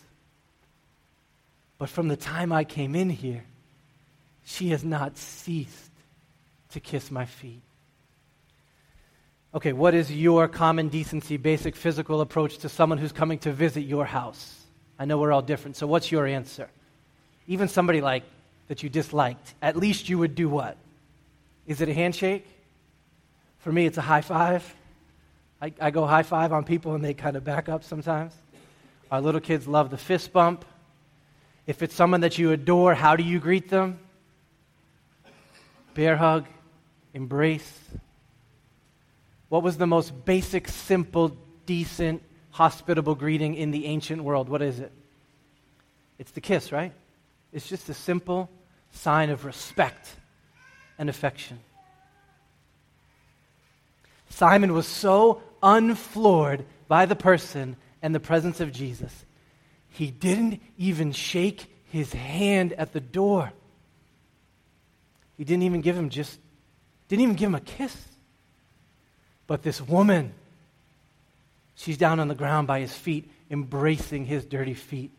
But 1.79 1.89
from 1.89 2.09
the 2.09 2.17
time 2.17 2.51
I 2.51 2.65
came 2.65 2.95
in 2.95 3.09
here, 3.09 3.43
she 4.43 4.69
has 4.69 4.83
not 4.83 5.17
ceased 5.17 5.91
to 6.71 6.79
kiss 6.79 7.09
my 7.09 7.25
feet. 7.25 7.61
Okay, 9.55 9.71
what 9.71 9.93
is 9.93 10.11
your 10.11 10.49
common 10.49 10.89
decency, 10.89 11.37
basic 11.37 11.75
physical 11.75 12.19
approach 12.19 12.57
to 12.59 12.69
someone 12.69 12.97
who's 12.97 13.13
coming 13.13 13.39
to 13.39 13.53
visit 13.53 13.81
your 13.81 14.05
house? 14.05 14.65
I 14.99 15.05
know 15.05 15.17
we're 15.17 15.31
all 15.31 15.41
different, 15.41 15.77
so 15.77 15.87
what's 15.87 16.11
your 16.11 16.27
answer? 16.27 16.69
Even 17.47 17.69
somebody 17.69 18.01
like 18.01 18.23
that 18.67 18.83
you 18.83 18.89
disliked, 18.89 19.53
at 19.61 19.75
least 19.75 20.09
you 20.09 20.17
would 20.17 20.35
do 20.35 20.49
what? 20.49 20.77
Is 21.65 21.81
it 21.81 21.89
a 21.89 21.93
handshake? 21.93 22.45
For 23.59 23.71
me, 23.71 23.85
it's 23.85 23.97
a 23.97 24.01
high 24.01 24.21
five. 24.21 24.75
I, 25.61 25.73
I 25.79 25.91
go 25.91 26.05
high 26.05 26.23
five 26.23 26.53
on 26.53 26.63
people 26.63 26.95
and 26.95 27.03
they 27.03 27.13
kind 27.13 27.35
of 27.35 27.43
back 27.43 27.69
up 27.69 27.83
sometimes. 27.83 28.33
Our 29.11 29.21
little 29.21 29.41
kids 29.41 29.67
love 29.67 29.89
the 29.89 29.97
fist 29.97 30.33
bump. 30.33 30.65
If 31.65 31.81
it's 31.81 31.95
someone 31.95 32.21
that 32.21 32.37
you 32.37 32.51
adore, 32.51 32.93
how 32.93 33.15
do 33.15 33.23
you 33.23 33.39
greet 33.39 33.69
them? 33.69 33.99
Bear 35.93 36.15
hug, 36.15 36.45
embrace. 37.13 37.79
What 39.49 39.63
was 39.63 39.77
the 39.77 39.87
most 39.87 40.25
basic, 40.25 40.67
simple 40.67 41.35
decent, 41.67 42.23
hospitable 42.57 43.13
greeting 43.13 43.53
in 43.53 43.69
the 43.69 43.85
ancient 43.85 44.23
world. 44.23 44.49
What 44.49 44.63
is 44.63 44.79
it? 44.79 44.91
It's 46.17 46.31
the 46.31 46.41
kiss, 46.41 46.71
right? 46.71 46.91
It's 47.53 47.69
just 47.69 47.87
a 47.89 47.93
simple 47.93 48.49
sign 48.91 49.29
of 49.29 49.45
respect 49.45 50.09
and 50.97 51.09
affection. 51.09 51.59
Simon 54.29 54.73
was 54.73 54.87
so 54.87 55.41
unfloored 55.63 56.65
by 56.87 57.05
the 57.05 57.15
person 57.15 57.75
and 58.01 58.13
the 58.13 58.19
presence 58.19 58.59
of 58.59 58.71
Jesus, 58.71 59.25
he 59.89 60.11
didn't 60.11 60.61
even 60.77 61.11
shake 61.11 61.65
his 61.85 62.13
hand 62.13 62.73
at 62.73 62.93
the 62.93 62.99
door. 62.99 63.51
He 65.37 65.43
didn't 65.43 65.63
even 65.63 65.81
give 65.81 65.95
him 65.95 66.09
just, 66.09 66.39
didn't 67.07 67.23
even 67.23 67.35
give 67.35 67.47
him 67.47 67.55
a 67.55 67.61
kiss. 67.61 67.95
But 69.47 69.63
this 69.63 69.81
woman, 69.81 70.33
she's 71.75 71.97
down 71.97 72.19
on 72.19 72.27
the 72.27 72.35
ground 72.35 72.67
by 72.67 72.81
his 72.81 72.93
feet, 72.93 73.31
embracing 73.49 74.25
his 74.25 74.45
dirty 74.45 74.73
feet. 74.73 75.11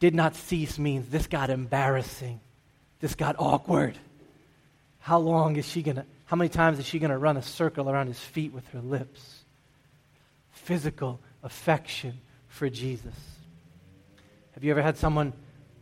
Did 0.00 0.14
not 0.14 0.36
cease 0.36 0.78
means 0.78 1.08
this 1.08 1.26
got 1.26 1.50
embarrassing. 1.50 2.40
This 3.00 3.14
got 3.14 3.36
awkward. 3.38 3.96
How 5.00 5.18
long 5.18 5.56
is 5.56 5.66
she 5.66 5.82
going 5.82 5.96
to, 5.96 6.04
how 6.26 6.36
many 6.36 6.48
times 6.48 6.78
is 6.78 6.86
she 6.86 6.98
going 6.98 7.10
to 7.10 7.18
run 7.18 7.36
a 7.36 7.42
circle 7.42 7.88
around 7.88 8.08
his 8.08 8.18
feet 8.18 8.52
with 8.52 8.66
her 8.68 8.80
lips? 8.80 9.44
Physical 10.50 11.20
affection 11.42 12.20
for 12.48 12.68
Jesus. 12.68 13.14
Have 14.52 14.64
you 14.64 14.70
ever 14.70 14.82
had 14.82 14.96
someone 14.96 15.32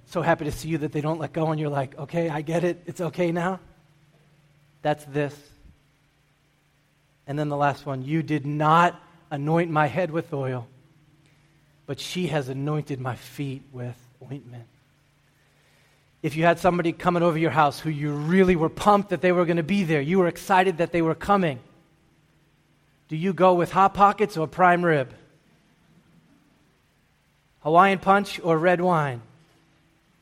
so 0.06 0.22
happy 0.22 0.44
to 0.44 0.52
see 0.52 0.68
you 0.68 0.78
that 0.78 0.92
they 0.92 1.00
don't 1.00 1.18
let 1.18 1.32
go 1.32 1.50
and 1.50 1.60
you're 1.60 1.70
like, 1.70 1.98
okay, 1.98 2.28
I 2.28 2.40
get 2.40 2.64
it. 2.64 2.82
It's 2.86 3.00
okay 3.00 3.32
now? 3.32 3.60
That's 4.82 5.04
this. 5.06 5.34
And 7.26 7.38
then 7.38 7.48
the 7.48 7.56
last 7.56 7.84
one 7.84 8.04
you 8.04 8.22
did 8.22 8.46
not 8.46 9.00
anoint 9.30 9.70
my 9.70 9.86
head 9.86 10.12
with 10.12 10.32
oil, 10.32 10.68
but 11.86 11.98
she 11.98 12.28
has 12.28 12.48
anointed 12.48 13.00
my 13.00 13.16
feet 13.16 13.62
with 13.72 13.96
ointment. 14.30 14.68
If 16.26 16.34
you 16.34 16.42
had 16.42 16.58
somebody 16.58 16.90
coming 16.90 17.22
over 17.22 17.38
your 17.38 17.52
house 17.52 17.78
who 17.78 17.88
you 17.88 18.10
really 18.10 18.56
were 18.56 18.68
pumped 18.68 19.10
that 19.10 19.20
they 19.20 19.30
were 19.30 19.44
going 19.44 19.58
to 19.58 19.62
be 19.62 19.84
there, 19.84 20.00
you 20.00 20.18
were 20.18 20.26
excited 20.26 20.78
that 20.78 20.90
they 20.90 21.00
were 21.00 21.14
coming, 21.14 21.60
do 23.06 23.14
you 23.14 23.32
go 23.32 23.54
with 23.54 23.70
Hot 23.70 23.94
Pockets 23.94 24.36
or 24.36 24.48
prime 24.48 24.84
rib? 24.84 25.14
Hawaiian 27.60 28.00
punch 28.00 28.40
or 28.42 28.58
red 28.58 28.80
wine? 28.80 29.22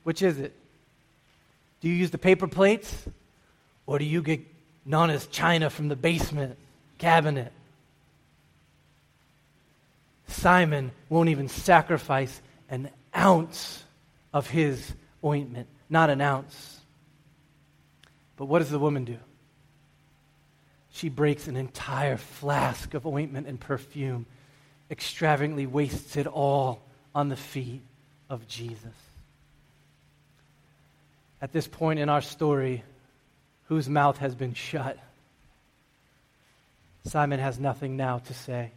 Which 0.03 0.21
is 0.21 0.39
it? 0.39 0.53
Do 1.81 1.89
you 1.89 1.95
use 1.95 2.11
the 2.11 2.19
paper 2.19 2.49
plates 2.49 2.95
or 3.87 3.99
do 3.99 4.05
you 4.05 4.21
get 4.21 4.43
Nana's 4.85 5.27
china 5.29 5.71
from 5.71 5.89
the 5.89 5.97
basement 5.97 6.59
cabinet? 6.99 7.51
Simon 10.29 10.91
won't 11.09 11.31
even 11.31 11.49
sacrifice 11.49 12.43
an 12.69 12.91
ounce 13.17 13.83
of 14.35 14.51
his 14.51 14.93
ointment, 15.25 15.67
not 15.89 16.11
an 16.11 16.21
ounce. 16.21 16.81
But 18.37 18.47
what 18.47 18.61
does 18.61 18.71
the 18.71 18.79
woman 18.79 19.05
do? 19.05 19.19
She 20.93 21.09
breaks 21.09 21.49
an 21.49 21.57
entire 21.57 22.17
flask 22.17 22.95
of 22.95 23.07
ointment 23.07 23.47
and 23.47 23.59
perfume, 23.59 24.27
extravagantly 24.91 25.67
wastes 25.67 26.17
it 26.17 26.27
all 26.27 26.81
on 27.15 27.29
the 27.29 27.37
feet 27.37 27.83
of 28.31 28.47
Jesus. 28.47 28.95
At 31.43 31.53
this 31.53 31.67
point 31.67 31.99
in 31.99 32.09
our 32.09 32.23
story, 32.23 32.83
whose 33.69 33.89
mouth 33.89 34.19
has 34.19 34.35
been 34.35 34.55
shut? 34.55 34.99
Simon 37.07 37.41
has 37.41 37.59
nothing 37.59 37.97
now 37.97 38.19
to 38.19 38.35
say. 38.35 38.71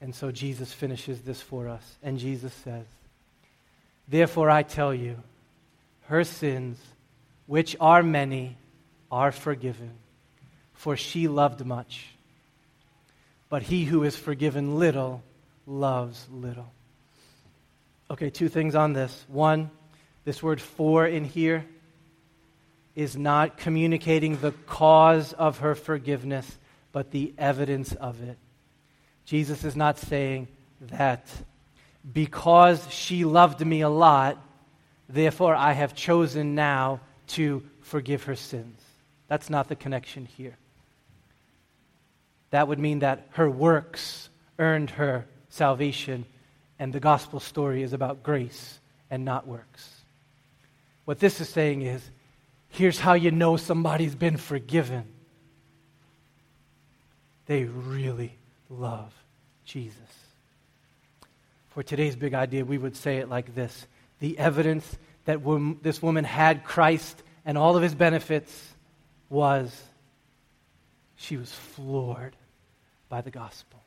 And 0.00 0.14
so 0.14 0.30
Jesus 0.30 0.72
finishes 0.72 1.22
this 1.22 1.40
for 1.40 1.68
us. 1.68 1.96
And 2.02 2.18
Jesus 2.18 2.52
says, 2.64 2.84
Therefore 4.08 4.50
I 4.50 4.62
tell 4.62 4.92
you, 4.92 5.16
her 6.06 6.24
sins, 6.24 6.78
which 7.46 7.76
are 7.80 8.02
many, 8.02 8.56
are 9.10 9.32
forgiven, 9.32 9.92
for 10.72 10.96
she 10.96 11.28
loved 11.28 11.64
much. 11.64 12.08
But 13.48 13.62
he 13.62 13.84
who 13.84 14.02
is 14.02 14.16
forgiven 14.16 14.78
little 14.78 15.22
loves 15.66 16.26
little. 16.30 16.72
Okay, 18.10 18.30
two 18.30 18.48
things 18.48 18.74
on 18.74 18.92
this. 18.92 19.24
One, 19.28 19.70
this 20.24 20.42
word 20.42 20.60
for 20.60 21.06
in 21.06 21.24
here 21.24 21.64
is 22.94 23.16
not 23.16 23.58
communicating 23.58 24.38
the 24.38 24.52
cause 24.66 25.32
of 25.32 25.58
her 25.58 25.74
forgiveness, 25.74 26.58
but 26.92 27.10
the 27.10 27.32
evidence 27.36 27.92
of 27.92 28.22
it. 28.22 28.38
Jesus 29.24 29.64
is 29.64 29.76
not 29.76 29.98
saying 29.98 30.48
that 30.80 31.26
because 32.12 32.88
she 32.90 33.24
loved 33.24 33.64
me 33.64 33.80
a 33.80 33.88
lot, 33.88 34.38
therefore 35.08 35.54
I 35.54 35.72
have 35.72 35.94
chosen 35.94 36.54
now 36.54 37.00
to 37.28 37.62
forgive 37.80 38.24
her 38.24 38.36
sins. 38.36 38.80
That's 39.28 39.50
not 39.50 39.68
the 39.68 39.76
connection 39.76 40.26
here. 40.26 40.56
That 42.50 42.68
would 42.68 42.78
mean 42.78 43.00
that 43.00 43.26
her 43.30 43.50
works 43.50 44.28
earned 44.58 44.90
her 44.90 45.26
salvation, 45.48 46.24
and 46.78 46.92
the 46.92 47.00
gospel 47.00 47.40
story 47.40 47.82
is 47.82 47.92
about 47.92 48.22
grace 48.22 48.78
and 49.10 49.24
not 49.24 49.46
works. 49.46 50.02
What 51.04 51.18
this 51.18 51.40
is 51.40 51.48
saying 51.48 51.82
is 51.82 52.02
here's 52.68 52.98
how 52.98 53.14
you 53.14 53.30
know 53.30 53.56
somebody's 53.56 54.14
been 54.14 54.36
forgiven. 54.36 55.04
They 57.46 57.64
really 57.64 58.36
love 58.68 59.12
Jesus. 59.64 59.98
For 61.68 61.82
today's 61.82 62.16
big 62.16 62.34
idea, 62.34 62.64
we 62.64 62.78
would 62.78 62.96
say 62.96 63.18
it 63.18 63.28
like 63.28 63.54
this 63.54 63.86
The 64.20 64.38
evidence 64.38 64.96
that 65.24 65.40
this 65.82 66.00
woman 66.02 66.24
had 66.24 66.64
Christ 66.64 67.22
and 67.44 67.58
all 67.58 67.76
of 67.76 67.82
his 67.82 67.94
benefits 67.94 68.74
was 69.28 69.70
she 71.16 71.36
was 71.36 71.52
floored 71.52 72.36
by 73.08 73.20
the 73.20 73.30
gospel. 73.30 73.80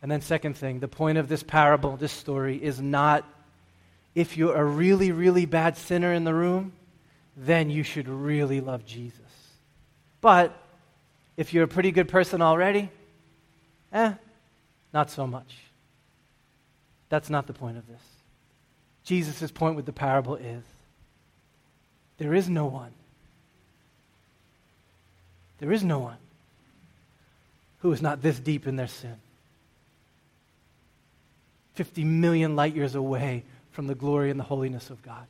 And 0.00 0.10
then, 0.10 0.20
second 0.20 0.56
thing, 0.56 0.78
the 0.78 0.88
point 0.88 1.18
of 1.18 1.28
this 1.28 1.42
parable, 1.42 1.96
this 1.96 2.12
story, 2.12 2.62
is 2.62 2.80
not 2.80 3.24
if 4.14 4.36
you're 4.36 4.56
a 4.56 4.64
really, 4.64 5.12
really 5.12 5.46
bad 5.46 5.76
sinner 5.76 6.12
in 6.12 6.24
the 6.24 6.34
room, 6.34 6.72
then 7.36 7.70
you 7.70 7.82
should 7.82 8.08
really 8.08 8.60
love 8.60 8.84
Jesus. 8.84 9.20
But 10.20 10.60
if 11.36 11.54
you're 11.54 11.64
a 11.64 11.68
pretty 11.68 11.92
good 11.92 12.08
person 12.08 12.42
already, 12.42 12.90
eh, 13.92 14.14
not 14.92 15.10
so 15.10 15.26
much. 15.26 15.56
That's 17.08 17.30
not 17.30 17.46
the 17.46 17.52
point 17.52 17.78
of 17.78 17.86
this. 17.86 18.00
Jesus' 19.04 19.50
point 19.50 19.76
with 19.76 19.86
the 19.86 19.92
parable 19.92 20.36
is 20.36 20.62
there 22.18 22.34
is 22.34 22.48
no 22.48 22.66
one. 22.66 22.92
There 25.58 25.72
is 25.72 25.82
no 25.82 25.98
one 25.98 26.18
who 27.80 27.92
is 27.92 28.02
not 28.02 28.22
this 28.22 28.38
deep 28.38 28.66
in 28.66 28.76
their 28.76 28.88
sin. 28.88 29.16
50 31.74 32.04
million 32.04 32.56
light 32.56 32.74
years 32.74 32.94
away 32.94 33.44
from 33.70 33.86
the 33.86 33.94
glory 33.94 34.30
and 34.30 34.38
the 34.38 34.44
holiness 34.44 34.90
of 34.90 35.00
God. 35.02 35.26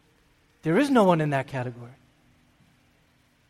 There 0.63 0.79
is 0.79 0.91
no 0.91 1.05
one 1.05 1.21
in 1.21 1.31
that 1.31 1.47
category. 1.47 1.91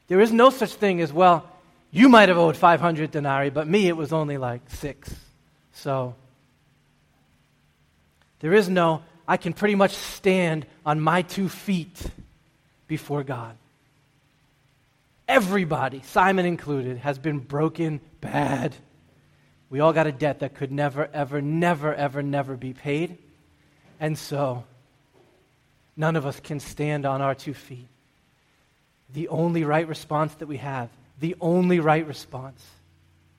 There 0.08 0.20
is 0.20 0.32
no 0.32 0.50
such 0.50 0.74
thing 0.74 1.00
as, 1.00 1.12
well, 1.12 1.48
you 1.90 2.08
might 2.08 2.28
have 2.28 2.38
owed 2.38 2.56
500 2.56 3.10
denarii, 3.10 3.50
but 3.50 3.68
me, 3.68 3.88
it 3.88 3.96
was 3.96 4.12
only 4.12 4.36
like 4.36 4.62
six. 4.68 5.14
So, 5.72 6.14
there 8.40 8.54
is 8.54 8.68
no, 8.68 9.02
I 9.26 9.36
can 9.36 9.52
pretty 9.52 9.74
much 9.74 9.94
stand 9.94 10.66
on 10.86 11.00
my 11.00 11.22
two 11.22 11.48
feet 11.48 12.00
before 12.86 13.22
God. 13.22 13.56
Everybody, 15.26 16.02
Simon 16.02 16.46
included, 16.46 16.98
has 16.98 17.18
been 17.18 17.38
broken 17.38 18.00
bad. 18.20 18.74
We 19.68 19.80
all 19.80 19.92
got 19.92 20.06
a 20.06 20.12
debt 20.12 20.40
that 20.40 20.54
could 20.54 20.72
never, 20.72 21.08
ever, 21.12 21.42
never, 21.42 21.94
ever, 21.94 22.22
never 22.22 22.56
be 22.56 22.72
paid. 22.72 23.18
And 24.00 24.16
so, 24.16 24.64
none 25.96 26.16
of 26.16 26.24
us 26.24 26.40
can 26.40 26.60
stand 26.60 27.04
on 27.04 27.20
our 27.20 27.34
two 27.34 27.52
feet. 27.52 27.88
The 29.12 29.28
only 29.28 29.64
right 29.64 29.86
response 29.86 30.34
that 30.36 30.46
we 30.46 30.58
have 30.58 30.88
the 31.20 31.34
only 31.40 31.80
right 31.80 32.06
response 32.06 32.64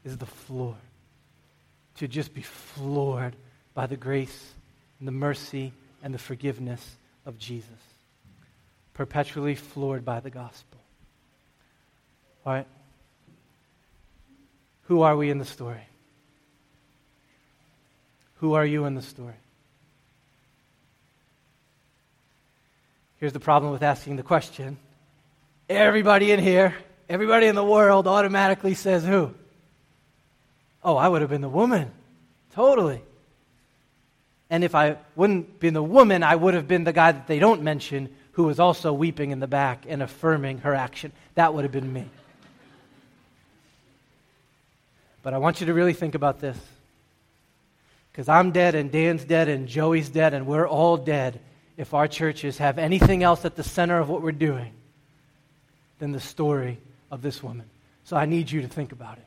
is 0.04 0.18
the 0.18 0.26
floor. 0.26 0.76
To 1.98 2.08
just 2.08 2.34
be 2.34 2.42
floored 2.42 3.36
by 3.74 3.88
the 3.88 3.98
grace 3.98 4.54
and 5.00 5.08
the 5.08 5.12
mercy 5.12 5.74
and 6.04 6.14
the 6.14 6.20
forgiveness 6.20 6.98
of 7.26 7.38
Jesus. 7.38 7.70
Perpetually 8.94 9.56
floored 9.56 10.04
by 10.04 10.20
the 10.20 10.30
gospel. 10.30 10.80
All 12.46 12.54
right? 12.54 12.68
Who 14.84 15.02
are 15.02 15.16
we 15.16 15.30
in 15.30 15.38
the 15.38 15.46
story? 15.46 15.88
Who 18.38 18.54
are 18.54 18.66
you 18.66 18.86
in 18.86 18.96
the 18.96 19.02
story? 19.02 19.36
Here's 23.18 23.34
the 23.34 23.40
problem 23.40 23.72
with 23.72 23.84
asking 23.84 24.16
the 24.16 24.24
question. 24.24 24.78
Everybody 25.68 26.32
in 26.32 26.40
here 26.40 26.76
Everybody 27.10 27.48
in 27.48 27.56
the 27.56 27.64
world 27.64 28.06
automatically 28.06 28.76
says 28.76 29.04
who? 29.04 29.34
Oh, 30.84 30.96
I 30.96 31.08
would 31.08 31.22
have 31.22 31.30
been 31.32 31.42
the 31.42 31.50
woman. 31.50 31.92
Totally. 32.54 33.02
And 34.50 34.64
if 34.64 34.74
I 34.74 34.98
wouldn't 35.16 35.60
been 35.60 35.74
the 35.74 35.84
woman, 35.84 36.24
I 36.24 36.36
would 36.36 36.54
have 36.54 36.68
been 36.68 36.84
the 36.84 36.94
guy 36.94 37.12
that 37.12 37.28
they 37.28 37.40
don't 37.40 37.62
mention 37.62 38.10
who 38.34 38.44
was 38.46 38.60
also 38.60 38.94
weeping 38.94 39.32
in 39.32 39.40
the 39.40 39.48
back 39.48 39.86
and 39.88 40.02
affirming 40.02 40.60
her 40.60 40.74
action. 40.74 41.12
That 41.36 41.54
would 41.54 41.64
have 41.66 41.72
been 41.72 41.92
me. 41.92 42.06
But 45.22 45.34
I 45.34 45.38
want 45.38 45.60
you 45.60 45.68
to 45.68 45.74
really 45.74 45.94
think 45.94 46.16
about 46.16 46.40
this. 46.40 46.58
Because 48.12 48.28
I'm 48.28 48.52
dead, 48.52 48.76
and 48.76 48.92
Dan's 48.92 49.24
dead, 49.24 49.50
and 49.50 49.68
Joey's 49.68 50.10
dead, 50.10 50.34
and 50.34 50.48
we're 50.48 50.68
all 50.68 50.98
dead 50.98 51.40
if 51.78 51.94
our 51.94 52.08
churches 52.08 52.58
have 52.58 52.78
anything 52.78 53.24
else 53.24 53.46
at 53.46 53.56
the 53.56 53.64
center 53.64 54.00
of 54.00 54.10
what 54.10 54.22
we're 54.22 54.32
doing 54.32 54.74
than 56.00 56.12
the 56.12 56.20
story 56.20 56.80
of 57.12 57.22
this 57.22 57.44
woman. 57.44 57.70
So 58.06 58.18
I 58.18 58.26
need 58.26 58.50
you 58.50 58.62
to 58.62 58.68
think 58.68 58.92
about 58.92 59.18
it. 59.18 59.26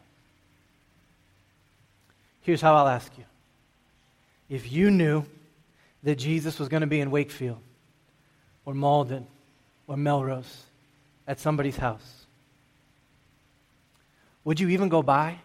Here's 2.42 2.60
how 2.60 2.74
I'll 2.74 2.88
ask 2.88 3.10
you. 3.16 3.24
If 4.52 4.70
you 4.70 4.90
knew 4.90 5.24
that 6.02 6.16
Jesus 6.16 6.58
was 6.58 6.68
going 6.68 6.82
to 6.82 6.86
be 6.86 7.00
in 7.00 7.10
Wakefield 7.10 7.56
or 8.66 8.74
Malden 8.74 9.26
or 9.86 9.96
Melrose 9.96 10.64
at 11.26 11.40
somebody's 11.40 11.78
house, 11.78 12.26
would 14.44 14.60
you 14.60 14.68
even 14.68 14.90
go 14.90 15.02
by? 15.02 15.38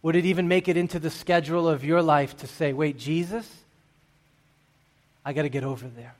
Would 0.00 0.16
it 0.16 0.24
even 0.24 0.48
make 0.48 0.66
it 0.66 0.78
into 0.78 0.98
the 0.98 1.10
schedule 1.10 1.68
of 1.68 1.84
your 1.84 2.00
life 2.00 2.34
to 2.38 2.46
say, 2.46 2.72
wait, 2.72 2.96
Jesus, 2.96 3.46
I 5.26 5.34
got 5.34 5.42
to 5.42 5.50
get 5.50 5.62
over 5.62 5.86
there? 5.88 6.14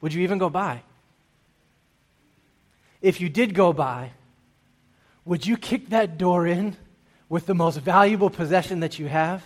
Would 0.00 0.14
you 0.14 0.22
even 0.22 0.38
go 0.38 0.48
by? 0.48 0.80
If 3.02 3.20
you 3.20 3.28
did 3.28 3.52
go 3.52 3.74
by, 3.74 4.12
would 5.26 5.46
you 5.46 5.58
kick 5.58 5.90
that 5.90 6.16
door 6.16 6.46
in 6.46 6.78
with 7.28 7.46
the 7.46 7.54
most 7.54 7.78
valuable 7.78 8.30
possession 8.30 8.80
that 8.80 8.98
you 8.98 9.06
have 9.08 9.42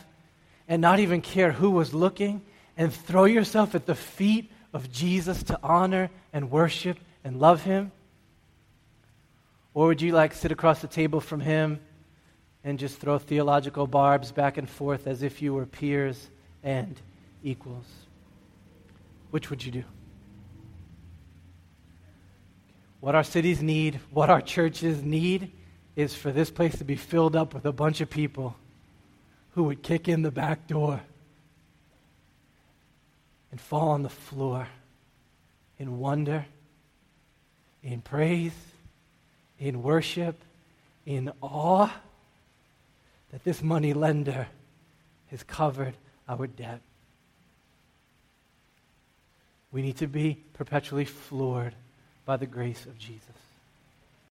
and 0.69 0.83
not 0.83 1.01
even 1.01 1.21
care 1.21 1.53
who 1.53 1.71
was 1.71 1.95
looking 1.95 2.43
and 2.77 2.93
throw 2.93 3.25
yourself 3.25 3.75
at 3.75 3.87
the 3.87 3.95
feet 3.95 4.51
of 4.73 4.91
Jesus 4.91 5.43
to 5.45 5.59
honor 5.63 6.11
and 6.33 6.51
worship 6.51 6.99
and 7.25 7.41
love 7.41 7.63
him? 7.63 7.93
Or 9.75 9.89
would 9.89 10.03
you 10.03 10.13
like 10.13 10.35
sit 10.35 10.53
across 10.53 10.81
the 10.81 10.89
table 10.89 11.21
from 11.21 11.41
him 11.41 11.81
and 12.65 12.79
just 12.79 12.99
throw 12.99 13.19
theological 13.19 13.87
barbs 13.87 14.33
back 14.33 14.59
and 14.59 14.69
forth 14.69 15.07
as 15.07 15.23
if 15.23 15.41
you 15.41 15.55
were 15.55 15.67
peers 15.67 16.29
and 16.63 17.01
equals? 17.43 17.87
Which 19.31 19.51
would 19.51 19.65
you 19.65 19.73
do? 19.73 19.85
What 23.01 23.15
our 23.15 23.25
cities 23.25 23.63
need, 23.63 23.99
what 24.11 24.29
our 24.29 24.43
churches 24.43 25.03
need, 25.03 25.53
is 25.97 26.15
for 26.15 26.33
this 26.33 26.51
place 26.51 26.79
to 26.79 26.85
be 26.85 26.97
filled 26.97 27.37
up 27.37 27.55
with 27.55 27.65
a 27.65 27.73
bunch 27.73 28.01
of 28.01 28.09
people 28.09 28.57
who 29.55 29.65
would 29.65 29.83
kick 29.83 30.09
in 30.09 30.23
the 30.23 30.31
back 30.31 30.67
door 30.67 31.01
and 33.51 33.61
fall 33.61 33.91
on 33.91 34.03
the 34.03 34.09
floor 34.09 34.69
in 35.79 35.99
wonder, 35.99 36.47
in 37.83 38.01
praise, 38.01 38.53
in 39.59 39.83
worship, 39.83 40.37
in 41.05 41.33
awe 41.41 41.93
that 43.33 43.45
this 43.45 43.63
money 43.63 43.93
lender 43.93 44.47
has 45.31 45.43
covered 45.43 45.95
our 46.29 46.47
debt. 46.47 46.81
We 49.73 49.83
need 49.83 49.97
to 49.99 50.07
be 50.07 50.39
perpetually 50.53 51.05
floored 51.05 51.75
by 52.25 52.37
the 52.37 52.47
grace 52.47 52.87
of 52.87 52.99
Jesus. 52.99 53.50